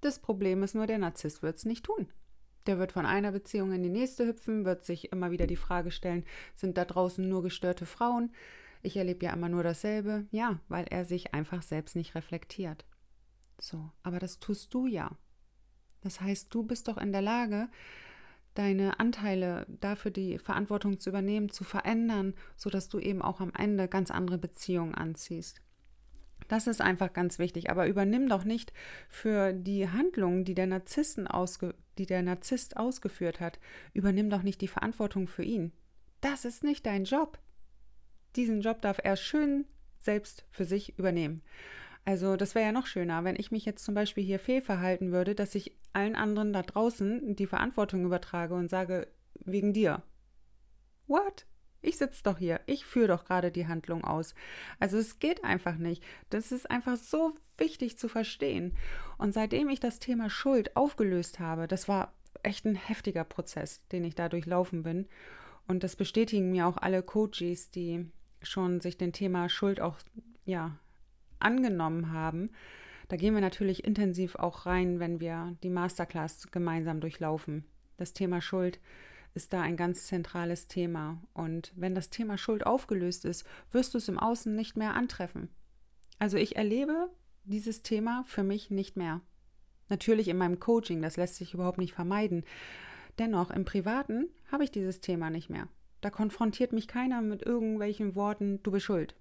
Das 0.00 0.18
Problem 0.18 0.62
ist 0.62 0.74
nur, 0.74 0.86
der 0.86 0.98
Narzisst 0.98 1.42
wird 1.42 1.56
es 1.56 1.64
nicht 1.64 1.84
tun. 1.84 2.08
Der 2.66 2.78
wird 2.78 2.92
von 2.92 3.06
einer 3.06 3.32
Beziehung 3.32 3.72
in 3.72 3.82
die 3.82 3.88
nächste 3.88 4.26
hüpfen, 4.26 4.64
wird 4.64 4.84
sich 4.84 5.12
immer 5.12 5.30
wieder 5.30 5.46
die 5.46 5.56
Frage 5.56 5.90
stellen, 5.90 6.24
sind 6.54 6.76
da 6.76 6.84
draußen 6.84 7.28
nur 7.28 7.42
gestörte 7.42 7.86
Frauen? 7.86 8.32
Ich 8.82 8.96
erlebe 8.96 9.24
ja 9.24 9.32
immer 9.32 9.48
nur 9.48 9.62
dasselbe. 9.62 10.26
Ja, 10.30 10.60
weil 10.68 10.86
er 10.90 11.04
sich 11.04 11.34
einfach 11.34 11.62
selbst 11.62 11.96
nicht 11.96 12.14
reflektiert. 12.14 12.84
So, 13.58 13.90
aber 14.02 14.18
das 14.18 14.40
tust 14.40 14.74
du 14.74 14.86
ja. 14.86 15.16
Das 16.00 16.20
heißt, 16.20 16.52
du 16.52 16.64
bist 16.64 16.88
doch 16.88 16.98
in 16.98 17.12
der 17.12 17.22
Lage, 17.22 17.68
deine 18.54 18.98
Anteile 18.98 19.66
dafür 19.80 20.10
die 20.10 20.38
Verantwortung 20.38 20.98
zu 20.98 21.10
übernehmen, 21.10 21.48
zu 21.48 21.62
verändern, 21.64 22.34
sodass 22.56 22.88
du 22.88 22.98
eben 22.98 23.22
auch 23.22 23.40
am 23.40 23.52
Ende 23.56 23.88
ganz 23.88 24.10
andere 24.10 24.38
Beziehungen 24.38 24.94
anziehst. 24.94 25.62
Das 26.48 26.66
ist 26.66 26.80
einfach 26.80 27.12
ganz 27.12 27.38
wichtig. 27.38 27.70
Aber 27.70 27.86
übernimm 27.86 28.28
doch 28.28 28.44
nicht 28.44 28.72
für 29.08 29.52
die 29.52 29.88
Handlungen, 29.88 30.44
die 30.44 30.54
der, 30.54 30.66
Narzissten 30.66 31.26
ausge 31.26 31.74
die 31.98 32.06
der 32.06 32.22
Narzisst 32.22 32.76
ausgeführt 32.76 33.40
hat, 33.40 33.58
übernimm 33.92 34.30
doch 34.30 34.42
nicht 34.42 34.60
die 34.60 34.68
Verantwortung 34.68 35.28
für 35.28 35.42
ihn. 35.42 35.72
Das 36.20 36.44
ist 36.44 36.64
nicht 36.64 36.86
dein 36.86 37.04
Job. 37.04 37.38
Diesen 38.36 38.62
Job 38.62 38.80
darf 38.80 38.98
er 39.02 39.16
schön 39.16 39.66
selbst 39.98 40.46
für 40.50 40.64
sich 40.64 40.98
übernehmen. 40.98 41.42
Also 42.04 42.36
das 42.36 42.54
wäre 42.54 42.66
ja 42.66 42.72
noch 42.72 42.86
schöner, 42.86 43.22
wenn 43.24 43.36
ich 43.36 43.52
mich 43.52 43.64
jetzt 43.64 43.84
zum 43.84 43.94
Beispiel 43.94 44.24
hier 44.24 44.38
fehlverhalten 44.38 45.12
würde, 45.12 45.34
dass 45.34 45.54
ich 45.54 45.76
allen 45.92 46.16
anderen 46.16 46.52
da 46.52 46.62
draußen 46.62 47.36
die 47.36 47.46
Verantwortung 47.46 48.04
übertrage 48.04 48.54
und 48.54 48.68
sage, 48.68 49.08
wegen 49.44 49.72
dir. 49.72 50.02
What? 51.06 51.46
Ich 51.82 51.98
sitze 51.98 52.22
doch 52.22 52.38
hier, 52.38 52.60
ich 52.66 52.86
führe 52.86 53.08
doch 53.08 53.24
gerade 53.24 53.50
die 53.50 53.66
Handlung 53.66 54.04
aus. 54.04 54.34
Also 54.78 54.98
es 54.98 55.18
geht 55.18 55.42
einfach 55.42 55.76
nicht. 55.76 56.02
Das 56.30 56.52
ist 56.52 56.70
einfach 56.70 56.96
so 56.96 57.34
wichtig 57.58 57.98
zu 57.98 58.08
verstehen. 58.08 58.76
Und 59.18 59.34
seitdem 59.34 59.68
ich 59.68 59.80
das 59.80 59.98
Thema 59.98 60.30
Schuld 60.30 60.76
aufgelöst 60.76 61.40
habe, 61.40 61.66
das 61.66 61.88
war 61.88 62.12
echt 62.44 62.64
ein 62.64 62.76
heftiger 62.76 63.24
Prozess, 63.24 63.86
den 63.88 64.04
ich 64.04 64.14
da 64.14 64.28
durchlaufen 64.28 64.84
bin. 64.84 65.08
Und 65.66 65.82
das 65.82 65.96
bestätigen 65.96 66.52
mir 66.52 66.68
auch 66.68 66.76
alle 66.76 67.02
Coaches, 67.02 67.70
die 67.70 68.06
schon 68.42 68.80
sich 68.80 68.96
dem 68.96 69.12
Thema 69.12 69.48
Schuld 69.48 69.80
auch 69.80 69.98
ja 70.44 70.78
angenommen 71.40 72.12
haben. 72.12 72.50
Da 73.08 73.16
gehen 73.16 73.34
wir 73.34 73.40
natürlich 73.40 73.84
intensiv 73.84 74.36
auch 74.36 74.66
rein, 74.66 75.00
wenn 75.00 75.20
wir 75.20 75.56
die 75.62 75.70
Masterclass 75.70 76.50
gemeinsam 76.50 77.00
durchlaufen. 77.00 77.64
Das 77.96 78.12
Thema 78.12 78.40
Schuld 78.40 78.80
ist 79.34 79.52
da 79.52 79.60
ein 79.62 79.76
ganz 79.76 80.06
zentrales 80.06 80.68
Thema. 80.68 81.22
Und 81.32 81.72
wenn 81.76 81.94
das 81.94 82.10
Thema 82.10 82.38
Schuld 82.38 82.66
aufgelöst 82.66 83.24
ist, 83.24 83.44
wirst 83.70 83.94
du 83.94 83.98
es 83.98 84.08
im 84.08 84.18
Außen 84.18 84.54
nicht 84.54 84.76
mehr 84.76 84.94
antreffen. 84.94 85.48
Also 86.18 86.36
ich 86.36 86.56
erlebe 86.56 87.10
dieses 87.44 87.82
Thema 87.82 88.24
für 88.26 88.42
mich 88.42 88.70
nicht 88.70 88.96
mehr. 88.96 89.20
Natürlich 89.88 90.28
in 90.28 90.38
meinem 90.38 90.60
Coaching, 90.60 91.02
das 91.02 91.16
lässt 91.16 91.36
sich 91.36 91.54
überhaupt 91.54 91.78
nicht 91.78 91.94
vermeiden. 91.94 92.44
Dennoch 93.18 93.50
im 93.50 93.64
Privaten 93.64 94.28
habe 94.50 94.64
ich 94.64 94.70
dieses 94.70 95.00
Thema 95.00 95.30
nicht 95.30 95.50
mehr. 95.50 95.68
Da 96.00 96.10
konfrontiert 96.10 96.72
mich 96.72 96.88
keiner 96.88 97.20
mit 97.22 97.42
irgendwelchen 97.42 98.14
Worten, 98.14 98.62
du 98.62 98.70
bist 98.70 98.86
schuld. 98.86 99.14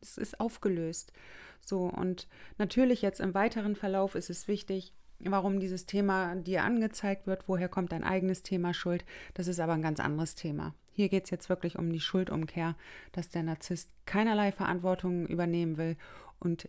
Es 0.00 0.18
ist 0.18 0.40
aufgelöst. 0.40 1.12
So, 1.60 1.84
und 1.84 2.28
natürlich 2.58 3.02
jetzt 3.02 3.20
im 3.20 3.34
weiteren 3.34 3.76
Verlauf 3.76 4.14
ist 4.14 4.30
es 4.30 4.48
wichtig, 4.48 4.92
warum 5.30 5.60
dieses 5.60 5.86
Thema 5.86 6.34
dir 6.36 6.64
angezeigt 6.64 7.26
wird, 7.26 7.48
woher 7.48 7.68
kommt 7.68 7.92
dein 7.92 8.04
eigenes 8.04 8.42
Thema 8.42 8.74
Schuld. 8.74 9.04
Das 9.34 9.48
ist 9.48 9.60
aber 9.60 9.72
ein 9.72 9.82
ganz 9.82 10.00
anderes 10.00 10.34
Thema. 10.34 10.74
Hier 10.92 11.08
geht 11.08 11.24
es 11.24 11.30
jetzt 11.30 11.48
wirklich 11.48 11.76
um 11.78 11.90
die 11.92 12.00
Schuldumkehr, 12.00 12.76
dass 13.12 13.28
der 13.28 13.42
Narzisst 13.42 13.90
keinerlei 14.06 14.52
Verantwortung 14.52 15.26
übernehmen 15.26 15.76
will 15.76 15.96
und 16.38 16.68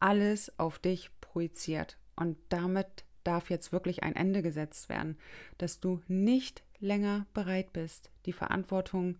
alles 0.00 0.58
auf 0.58 0.78
dich 0.78 1.10
projiziert. 1.20 1.98
Und 2.16 2.38
damit 2.48 3.04
darf 3.24 3.50
jetzt 3.50 3.72
wirklich 3.72 4.02
ein 4.02 4.16
Ende 4.16 4.42
gesetzt 4.42 4.88
werden, 4.88 5.18
dass 5.58 5.80
du 5.80 6.00
nicht 6.08 6.62
länger 6.78 7.26
bereit 7.34 7.72
bist, 7.72 8.10
die 8.24 8.32
Verantwortung 8.32 9.18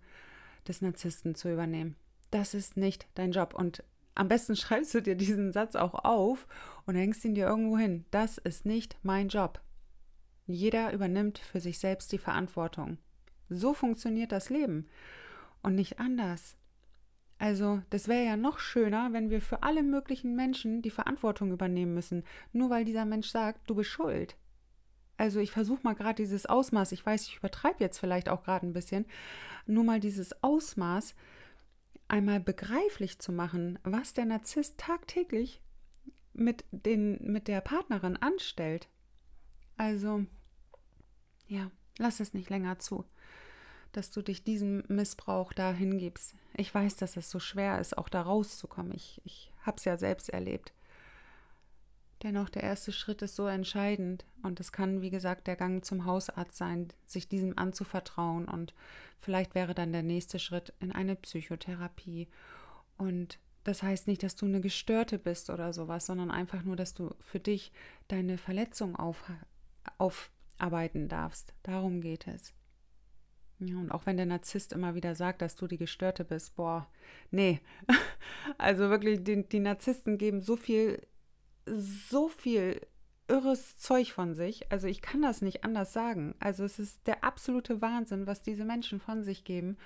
des 0.67 0.81
Narzissten 0.81 1.35
zu 1.35 1.53
übernehmen. 1.53 1.97
Das 2.31 2.55
ist 2.55 2.77
nicht 2.77 3.07
dein 3.15 3.33
Job. 3.33 3.55
Und 3.55 3.83
am 4.17 4.29
besten 4.29 4.57
schreibst 4.57 4.95
du 4.95 5.01
dir 5.01 5.15
diesen 5.15 5.53
Satz 5.53 5.77
auch 5.77 5.95
auf 6.05 6.49
und 6.87 6.97
hängst 6.97 7.25
ihn 7.25 7.35
dir 7.35 7.47
irgendwo 7.47 7.79
hin. 7.79 8.05
Das 8.11 8.39
ist 8.39 8.67
nicht 8.67 8.97
mein 9.03 9.29
Job. 9.29 9.61
Jeder 10.47 10.93
übernimmt 10.93 11.39
für 11.39 11.61
sich 11.61 11.79
selbst 11.79 12.13
die 12.13 12.19
Verantwortung. 12.19 12.99
So 13.49 13.75
funktioniert 13.75 14.33
das 14.33 14.51
Leben 14.51 14.89
und 15.63 15.75
nicht 15.75 15.99
anders. 15.99 16.57
Also, 17.39 17.83
das 17.91 18.09
wäre 18.09 18.25
ja 18.25 18.37
noch 18.37 18.59
schöner, 18.59 19.13
wenn 19.13 19.29
wir 19.29 19.43
für 19.43 19.63
alle 19.63 19.83
möglichen 19.83 20.35
Menschen 20.35 20.81
die 20.81 20.91
Verantwortung 20.91 21.53
übernehmen 21.53 21.93
müssen, 21.93 22.25
nur 22.53 22.71
weil 22.71 22.85
dieser 22.85 23.05
Mensch 23.05 23.29
sagt, 23.29 23.69
du 23.69 23.75
bist 23.75 23.91
schuld. 23.91 24.37
Also, 25.19 25.41
ich 25.41 25.51
versuche 25.51 25.83
mal 25.83 25.95
gerade 25.95 26.15
dieses 26.15 26.47
Ausmaß, 26.47 26.93
ich 26.93 27.05
weiß, 27.05 27.27
ich 27.29 27.37
übertreibe 27.37 27.81
jetzt 27.81 27.99
vielleicht 27.99 28.29
auch 28.29 28.43
gerade 28.43 28.67
ein 28.67 28.73
bisschen, 28.73 29.05
nur 29.67 29.85
mal 29.85 30.01
dieses 30.01 30.43
Ausmaß 30.43 31.15
einmal 32.09 32.41
begreiflich 32.41 33.19
zu 33.19 33.33
machen, 33.33 33.79
was 33.83 34.13
der 34.13 34.25
Narzisst 34.27 34.79
tagtäglich 34.79 35.61
mit, 36.33 36.65
den, 36.71 37.19
mit 37.21 37.49
der 37.49 37.61
Partnerin 37.61 38.17
anstellt. 38.17 38.89
Also, 39.77 40.25
ja, 41.49 41.71
lass 41.99 42.21
es 42.21 42.35
nicht 42.35 42.51
länger 42.51 42.79
zu 42.79 43.05
dass 43.97 44.11
du 44.11 44.21
dich 44.21 44.45
diesem 44.45 44.85
Missbrauch 44.89 45.55
da 45.55 45.73
hingibst. 45.73 46.35
Ich 46.55 46.73
weiß, 46.73 46.97
dass 46.97 47.17
es 47.17 47.31
so 47.31 47.41
schwer 47.41 47.81
ist, 47.81 47.97
auch 47.97 48.11
da 48.11 48.23
rauszukommen. 48.23 48.93
Ich, 48.93 49.23
ich 49.25 49.51
habe 49.63 49.79
es 49.79 49.87
ja 49.87 49.97
selbst 49.97 50.29
erlebt. 50.29 50.75
Dennoch, 52.23 52.49
der 52.49 52.63
erste 52.63 52.93
Schritt 52.93 53.21
ist 53.23 53.37
so 53.37 53.47
entscheidend 53.47 54.25
und 54.43 54.59
es 54.59 54.73
kann, 54.73 55.03
wie 55.03 55.11
gesagt, 55.11 55.47
der 55.47 55.57
Gang 55.57 55.85
zum 55.85 56.07
Hausarzt 56.07 56.57
sein, 56.57 56.89
sich 57.05 57.29
diesem 57.29 57.59
anzuvertrauen 57.59 58.47
und 58.47 58.75
vielleicht 59.21 59.55
wäre 59.55 59.75
dann 59.75 59.93
der 59.93 60.03
nächste 60.03 60.39
Schritt 60.39 60.73
in 60.81 60.93
eine 60.93 61.17
Psychotherapie. 61.17 62.29
Und 62.97 63.39
das 63.65 63.83
heißt 63.83 64.07
nicht, 64.07 64.23
dass 64.23 64.37
du 64.37 64.47
eine 64.47 64.61
Gestörte 64.61 65.19
bist 65.19 65.51
oder 65.51 65.73
sowas, 65.73 66.07
sondern 66.07 66.31
einfach 66.31 66.63
nur, 66.63 66.77
dass 66.77 66.95
du 66.95 67.15
für 67.19 67.41
dich 67.41 67.73
deine 68.09 68.39
Verletzung 68.39 68.97
auf, 68.97 69.31
aufarbeiten 69.99 71.09
darfst. 71.09 71.53
Darum 71.65 72.01
geht 72.01 72.27
es. 72.29 72.55
Ja, 73.59 73.77
und 73.77 73.91
auch 73.91 74.07
wenn 74.07 74.17
der 74.17 74.27
Narzisst 74.27 74.73
immer 74.73 74.95
wieder 74.95 75.15
sagt, 75.15 75.43
dass 75.43 75.57
du 75.57 75.67
die 75.67 75.79
Gestörte 75.79 76.25
bist, 76.25 76.57
boah, 76.57 76.87
nee. 77.31 77.61
Also 78.59 78.91
wirklich, 78.91 79.25
die, 79.25 79.49
die 79.49 79.59
Narzissten 79.59 80.19
geben 80.19 80.41
so 80.41 80.57
viel, 80.57 81.05
so 81.67 82.29
viel 82.29 82.81
irres 83.29 83.79
Zeug 83.79 84.13
von 84.13 84.35
sich. 84.35 84.71
Also 84.71 84.87
ich 84.87 85.03
kann 85.03 85.23
das 85.23 85.43
nicht 85.43 85.65
anders 85.65 85.93
sagen. 85.93 86.35
Also 86.39 86.65
es 86.65 86.79
ist 86.79 87.07
der 87.07 87.25
absolute 87.25 87.83
Wahnsinn, 87.83 88.27
was 88.27 88.43
diese 88.43 88.65
Menschen 88.65 89.01
von 89.01 89.23
sich 89.23 89.45
geben. 89.45 89.77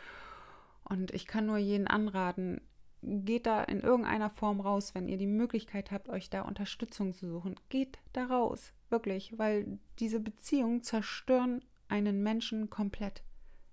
Und 0.85 1.13
ich 1.13 1.27
kann 1.27 1.47
nur 1.47 1.59
jeden 1.59 1.87
anraten, 1.87 2.61
geht 3.03 3.47
da 3.47 3.63
in 3.63 3.81
irgendeiner 3.81 4.31
Form 4.31 4.61
raus, 4.61 4.95
wenn 4.95 5.09
ihr 5.09 5.17
die 5.17 5.27
Möglichkeit 5.27 5.91
habt, 5.91 6.09
euch 6.09 6.29
da 6.29 6.43
Unterstützung 6.43 7.15
zu 7.15 7.29
suchen. 7.29 7.55
Geht 7.69 7.99
da 8.13 8.27
raus, 8.27 8.73
wirklich, 8.91 9.39
weil 9.39 9.79
diese 9.99 10.21
Beziehungen 10.21 10.83
zerstören 10.83 11.65
einen 11.89 12.23
Menschen 12.23 12.69
komplett 12.71 13.23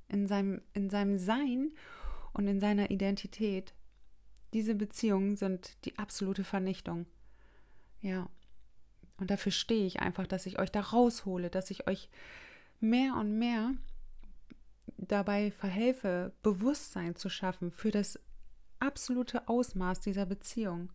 in 0.08 0.28
seinem, 0.28 0.62
in 0.74 0.90
seinem 0.90 1.18
Sein 1.18 1.74
und 2.34 2.48
in 2.48 2.60
seiner 2.60 2.90
Identität. 2.90 3.74
Diese 4.54 4.76
Beziehungen 4.76 5.36
sind 5.36 5.84
die 5.86 5.98
absolute 5.98 6.46
Vernichtung. 6.46 7.06
Ja. 8.08 8.30
Und 9.18 9.32
dafür 9.32 9.52
stehe 9.52 9.86
ich 9.86 10.00
einfach, 10.00 10.28
dass 10.28 10.46
ich 10.46 10.60
euch 10.60 10.72
da 10.72 10.80
raushole, 10.80 11.50
dass 11.50 11.72
ich 11.72 11.88
euch 11.88 12.10
mehr 12.80 13.16
und 13.16 13.38
mehr 13.38 13.74
dabei 14.98 15.52
verhelfe, 15.52 16.32
Bewusstsein 16.42 17.18
zu 17.18 17.28
schaffen 17.28 17.70
für 17.70 17.92
das 17.92 18.18
absolute 18.80 19.50
Ausmaß 19.50 20.00
dieser 20.00 20.26
Beziehung. 20.26 20.90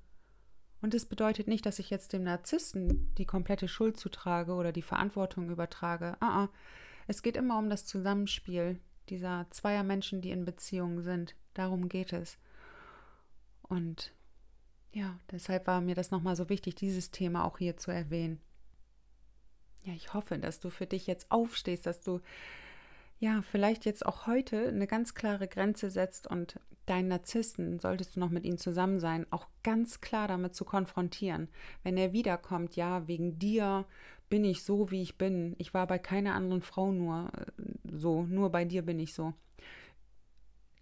Und 0.81 0.94
das 0.94 1.05
bedeutet 1.05 1.48
nicht, 1.48 1.66
dass 1.66 1.79
ich 1.79 1.90
jetzt 1.90 2.14
dem 2.14 2.22
Narzissten 2.22 3.12
die 3.16 3.27
komplette 3.27 3.68
Schuld 3.68 3.98
zutrage 3.98 4.55
oder 4.55 4.72
die 4.72 4.83
Verantwortung 4.83 5.51
übertrage. 5.51 6.16
Ah, 6.20 6.44
ah. 6.44 6.48
Es 7.07 7.22
geht 7.22 7.37
immer 7.37 7.59
um 7.59 7.68
das 7.68 7.85
Zusammenspiel 7.85 8.81
dieser 9.11 9.46
zweier 9.51 9.83
Menschen, 9.83 10.22
die 10.22 10.31
in 10.31 10.46
Beziehungen 10.46 11.03
sind. 11.03 11.35
Darum 11.53 11.90
geht 11.90 12.14
es. 12.14 12.38
Und 13.62 14.12
ja, 14.93 15.19
deshalb 15.31 15.67
war 15.67 15.81
mir 15.81 15.95
das 15.95 16.11
nochmal 16.11 16.37
so 16.37 16.49
wichtig, 16.49 16.75
dieses 16.75 17.11
Thema 17.11 17.45
auch 17.45 17.59
hier 17.59 17.77
zu 17.77 17.91
erwähnen. 17.91 18.41
Ja, 19.85 19.95
ich 19.95 20.15
hoffe, 20.15 20.39
dass 20.39 20.61
du 20.61 20.71
für 20.71 20.87
dich 20.87 21.07
jetzt 21.07 21.31
aufstehst, 21.31 21.87
dass 21.87 22.03
du 22.03 22.21
ja 23.19 23.43
vielleicht 23.43 23.85
jetzt 23.85 24.05
auch 24.05 24.27
heute 24.27 24.69
eine 24.69 24.87
ganz 24.87 25.15
klare 25.15 25.49
Grenze 25.49 25.91
setzt 25.91 26.27
und 26.27 26.61
deinen 26.87 27.09
Narzissten, 27.09 27.79
solltest 27.79 28.17
du 28.17 28.21
noch 28.21 28.31
mit 28.31 28.45
ihm 28.45 28.59
zusammen 28.59 28.99
sein, 28.99 29.27
auch 29.31 29.47
ganz 29.63 30.01
klar 30.01 30.29
damit 30.29 30.55
zu 30.55 30.65
konfrontieren. 30.65 31.49
Wenn 31.83 31.97
er 31.97 32.13
wiederkommt, 32.13 32.77
ja, 32.77 33.07
wegen 33.07 33.39
dir 33.39 33.87
bin 34.29 34.45
ich 34.45 34.63
so, 34.65 34.91
wie 34.91 35.03
ich 35.03 35.19
bin. 35.19 35.55
Ich 35.59 35.75
war 35.75 35.87
bei 35.87 35.99
keiner 35.99 36.35
anderen 36.35 36.63
Frau 36.63 36.91
nur 36.91 37.31
äh, 37.37 37.65
so, 37.93 38.23
nur 38.23 38.51
bei 38.51 38.65
dir 38.65 38.83
bin 38.83 38.99
ich 38.99 39.15
so. 39.15 39.35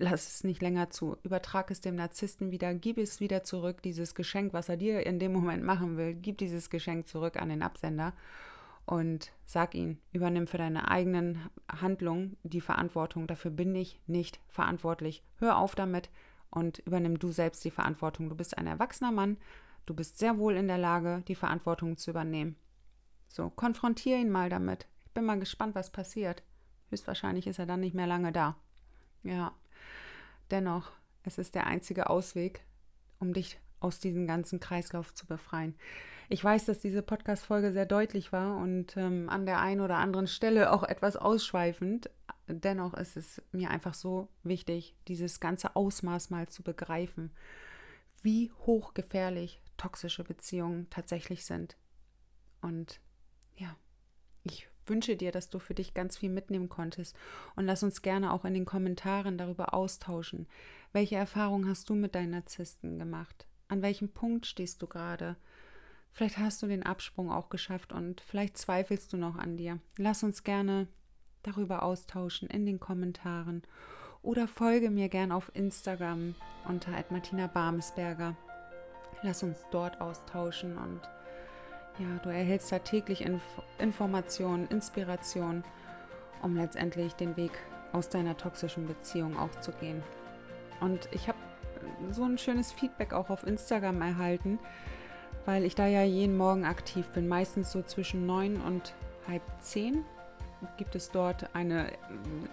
Lass 0.03 0.27
es 0.27 0.45
nicht 0.45 0.63
länger 0.63 0.89
zu. 0.89 1.19
Übertrag 1.25 1.71
es 1.71 1.83
dem 1.83 1.95
Narzissten 1.95 2.51
wieder, 2.51 2.73
gib 2.73 2.97
es 2.97 3.21
wieder 3.21 3.45
zurück, 3.45 3.83
dieses 3.83 4.15
Geschenk, 4.15 4.55
was 4.55 4.71
er 4.71 4.79
dir 4.79 5.07
in 5.07 5.19
dem 5.19 5.31
Moment 5.31 5.63
machen 5.63 5.99
will, 5.99 6.15
gib 6.15 6.39
dieses 6.39 6.71
Geschenk 6.71 7.07
zurück 7.07 7.37
an 7.37 7.51
den 7.51 7.63
Absender 7.63 8.15
und 8.87 9.31
sag 9.45 9.75
ihn, 9.75 9.99
übernimm 10.13 10.47
für 10.47 10.57
deine 10.57 10.91
eigenen 10.91 11.51
Handlungen 11.71 12.39
die 12.45 12.63
Verantwortung. 12.63 13.27
Dafür 13.27 13.51
bin 13.51 13.75
ich 13.75 14.01
nicht 14.07 14.41
verantwortlich. 14.49 15.23
Hör 15.37 15.59
auf 15.59 15.75
damit 15.75 16.09
und 16.49 16.79
übernimm 16.79 17.19
du 17.19 17.31
selbst 17.31 17.63
die 17.65 17.71
Verantwortung. 17.71 18.31
Du 18.31 18.35
bist 18.35 18.57
ein 18.57 18.67
erwachsener 18.67 19.13
Mann, 19.13 19.37
du 19.85 19.93
bist 19.93 20.19
sehr 20.19 20.39
wohl 20.39 20.57
in 20.57 20.67
der 20.67 20.79
Lage, 20.79 21.23
die 21.29 21.35
Verantwortung 21.35 21.99
zu 21.99 22.11
übernehmen. 22.11 22.57
So, 23.29 23.51
konfrontiere 23.51 24.19
ihn 24.19 24.31
mal 24.31 24.49
damit. 24.49 24.87
Ich 25.05 25.11
bin 25.13 25.27
mal 25.27 25.39
gespannt, 25.39 25.75
was 25.75 25.91
passiert. 25.91 26.43
Höchstwahrscheinlich 26.89 27.47
ist 27.47 27.59
er 27.59 27.67
dann 27.67 27.81
nicht 27.81 27.95
mehr 27.95 28.07
lange 28.07 28.33
da. 28.33 28.57
Ja, 29.23 29.53
dennoch, 30.53 30.93
es 31.23 31.39
ist 31.39 31.55
der 31.55 31.67
einzige 31.67 32.09
Ausweg, 32.11 32.65
um 33.19 33.33
dich 33.33 33.59
aus 33.81 33.99
diesem 33.99 34.27
ganzen 34.27 34.61
Kreislauf 34.61 35.15
zu 35.15 35.27
befreien. 35.27 35.75
Ich 36.29 36.45
weiß, 36.45 36.67
dass 36.67 36.79
diese 36.79 37.03
Podcast-Folge 37.03 37.73
sehr 37.73 37.87
deutlich 37.87 38.33
war 38.33 38.57
und 38.57 38.97
ähm, 38.97 39.29
an 39.29 39.47
der 39.47 39.61
einen 39.61 39.81
oder 39.81 39.97
anderen 39.97 40.29
Stelle 40.29 40.73
auch 40.73 40.85
etwas 40.85 41.17
ausschweifend. 41.17 42.09
Dennoch 42.47 42.95
ist 42.95 43.17
es 43.17 43.43
mir 43.51 43.71
einfach 43.71 43.95
so 43.95 44.29
wichtig, 44.45 44.95
dieses 45.09 45.41
ganze 45.41 45.75
Ausmaß 45.75 46.31
mal 46.31 46.49
zu 46.49 46.63
begreifen, 46.63 47.33
wie 48.23 48.53
hochgefährlich 48.67 49.61
toxische 49.77 50.23
Beziehungen 50.23 50.89
tatsächlich 50.91 51.45
sind. 51.45 51.77
Und 52.61 53.01
ja, 53.57 53.75
ich 54.45 54.69
wünsche 54.91 55.17
dir, 55.17 55.33
dass 55.33 55.49
du 55.49 55.59
für 55.59 55.73
dich 55.73 55.95
ganz 55.95 56.19
viel 56.19 56.29
mitnehmen 56.29 56.69
konntest 56.69 57.17
und 57.57 57.65
lass 57.65 57.83
uns 57.83 58.03
gerne 58.03 58.33
auch 58.33 58.45
in 58.45 58.53
den 58.53 58.67
Kommentaren 58.67 59.39
darüber 59.39 59.73
austauschen. 59.73 60.47
Welche 60.93 61.17
Erfahrungen 61.17 61.67
hast 61.67 61.89
du 61.89 61.95
mit 61.95 62.15
deinen 62.15 62.33
Narzissten 62.33 62.99
gemacht? 62.99 63.47
An 63.69 63.81
welchem 63.81 64.11
Punkt 64.11 64.45
stehst 64.47 64.83
du 64.83 64.87
gerade? 64.87 65.37
Vielleicht 66.13 66.39
hast 66.39 66.63
du 66.63 66.67
den 66.67 66.83
Absprung 66.83 67.31
auch 67.31 67.49
geschafft 67.49 67.93
und 67.93 68.21
vielleicht 68.21 68.59
zweifelst 68.59 69.13
du 69.13 69.17
noch 69.17 69.37
an 69.37 69.57
dir. 69.57 69.79
Lass 69.97 70.23
uns 70.23 70.43
gerne 70.43 70.89
darüber 71.43 71.83
austauschen 71.83 72.49
in 72.51 72.67
den 72.67 72.81
Kommentaren 72.81 73.63
oder 74.23 74.47
folge 74.47 74.91
mir 74.91 75.09
gerne 75.09 75.35
auf 75.35 75.51
Instagram 75.55 76.35
unter 76.69 76.93
Martina 77.11 77.47
Barmesberger. 77.47 78.37
Lass 79.23 79.43
uns 79.43 79.65
dort 79.71 80.01
austauschen 80.01 80.77
und 80.77 81.01
ja, 82.01 82.19
du 82.23 82.31
erhältst 82.31 82.73
da 82.73 82.79
täglich 82.79 83.23
Inf 83.23 83.43
Informationen, 83.79 84.67
Inspiration, 84.69 85.63
um 86.43 86.57
letztendlich 86.57 87.15
den 87.15 87.37
Weg 87.37 87.53
aus 87.93 88.09
deiner 88.09 88.37
toxischen 88.37 88.87
Beziehung 88.87 89.39
auch 89.39 89.55
zu 89.61 89.73
gehen. 89.73 90.03
Und 90.81 91.09
ich 91.13 91.29
habe 91.29 91.39
so 92.11 92.25
ein 92.25 92.39
schönes 92.39 92.73
Feedback 92.73 93.13
auch 93.13 93.31
auf 93.31 93.47
Instagram 93.47 94.01
erhalten, 94.01 94.59
weil 95.45 95.65
ich 95.65 95.75
da 95.75 95.87
ja 95.87 96.03
jeden 96.03 96.37
Morgen 96.37 96.65
aktiv 96.65 97.07
bin, 97.11 97.29
meistens 97.29 97.73
so 97.73 97.83
zwischen 97.83 98.27
neun 98.27 98.61
und 98.61 98.95
halb 99.29 99.43
zehn 99.61 100.05
gibt 100.77 100.95
es 100.95 101.11
dort 101.11 101.55
eine 101.55 101.87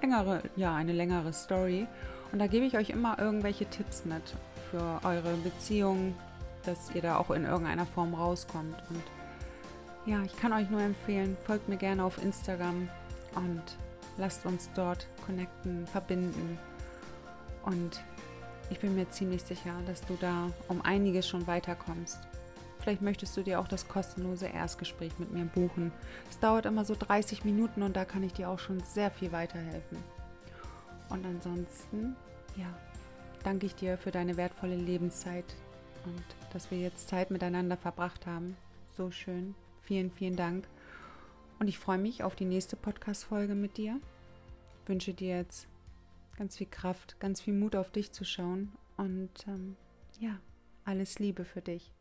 längere, 0.01 0.41
ja, 0.55 0.75
eine 0.75 0.93
längere 0.93 1.33
Story. 1.33 1.88
Und 2.31 2.39
da 2.39 2.47
gebe 2.47 2.65
ich 2.65 2.77
euch 2.77 2.89
immer 2.89 3.19
irgendwelche 3.19 3.65
Tipps 3.65 4.05
mit 4.05 4.21
für 4.69 4.99
eure 5.03 5.33
Beziehung, 5.43 6.15
dass 6.65 6.93
ihr 6.93 7.01
da 7.01 7.17
auch 7.17 7.31
in 7.31 7.45
irgendeiner 7.45 7.86
Form 7.86 8.13
rauskommt. 8.13 8.75
Und 8.89 9.03
ja, 10.08 10.24
ich 10.24 10.36
kann 10.38 10.54
euch 10.54 10.70
nur 10.70 10.82
empfehlen, 10.82 11.38
folgt 11.46 11.67
mir 11.67 11.78
gerne 11.78 12.04
auf 12.04 12.22
Instagram 12.24 12.88
und 13.36 13.62
lasst 14.17 14.46
uns 14.46 14.70
dort 14.74 15.08
connecten, 15.26 15.86
verbinden. 15.86 16.58
Und 17.63 18.02
ich 18.70 18.80
bin 18.80 18.96
mir 18.96 19.10
ziemlich 19.10 19.43
sicher, 19.43 19.74
dass 19.86 20.02
du 20.02 20.17
da 20.20 20.50
um 20.70 20.82
einiges 20.82 21.28
schon 21.28 21.46
weiterkommst. 21.46 22.20
Vielleicht 22.80 23.02
möchtest 23.02 23.36
du 23.36 23.43
dir 23.43 23.60
auch 23.60 23.67
das 23.67 23.89
kostenlose 23.89 24.48
Erstgespräch 24.48 25.12
mit 25.20 25.34
mir 25.34 25.43
buchen. 25.43 25.91
Es 26.30 26.39
dauert 26.39 26.65
immer 26.65 26.86
so 26.86 26.96
30 26.98 27.43
Minuten 27.43 27.84
und 27.84 27.98
da 27.98 28.06
kann 28.06 28.24
ich 28.24 28.32
dir 28.32 28.50
auch 28.50 28.60
schon 28.60 28.80
sehr 28.80 29.12
viel 29.12 29.34
weiterhelfen. 29.34 29.98
Und 31.10 31.26
ansonsten, 31.26 32.15
ja, 32.56 32.74
danke 33.43 33.65
ich 33.65 33.76
dir 33.76 33.98
für 33.98 34.12
deine 34.12 34.38
wertvolle 34.38 34.78
Lebenszeit 34.78 35.56
und 36.06 36.24
dass 36.54 36.72
wir 36.72 36.78
jetzt 36.78 37.10
Zeit 37.10 37.30
miteinander 37.30 37.76
verbracht 37.76 38.26
haben. 38.26 38.56
So 38.96 39.12
schön. 39.12 39.54
Vielen, 39.88 40.12
vielen 40.12 40.36
Dank. 40.36 40.67
Und 41.60 41.69
ich 41.69 41.80
freue 41.80 41.97
mich 41.97 42.21
auf 42.21 42.36
die 42.36 42.43
nächste 42.43 42.76
Podcast-Folge 42.76 43.56
mit 43.56 43.78
dir. 43.78 44.02
Ich 44.84 44.89
wünsche 44.89 45.13
dir 45.13 45.38
jetzt 45.38 45.65
ganz 46.38 46.58
viel 46.58 46.67
Kraft, 46.67 47.17
ganz 47.21 47.39
viel 47.39 47.54
Mut 47.54 47.73
auf 47.73 47.89
dich 47.89 48.12
zu 48.12 48.26
schauen 48.26 48.73
und 48.97 49.30
ähm, 49.47 49.78
ja, 50.19 50.41
alles 50.84 51.19
Liebe 51.19 51.45
für 51.45 51.62
dich. 51.62 51.93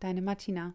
Deine 0.00 0.20
Martina. 0.20 0.74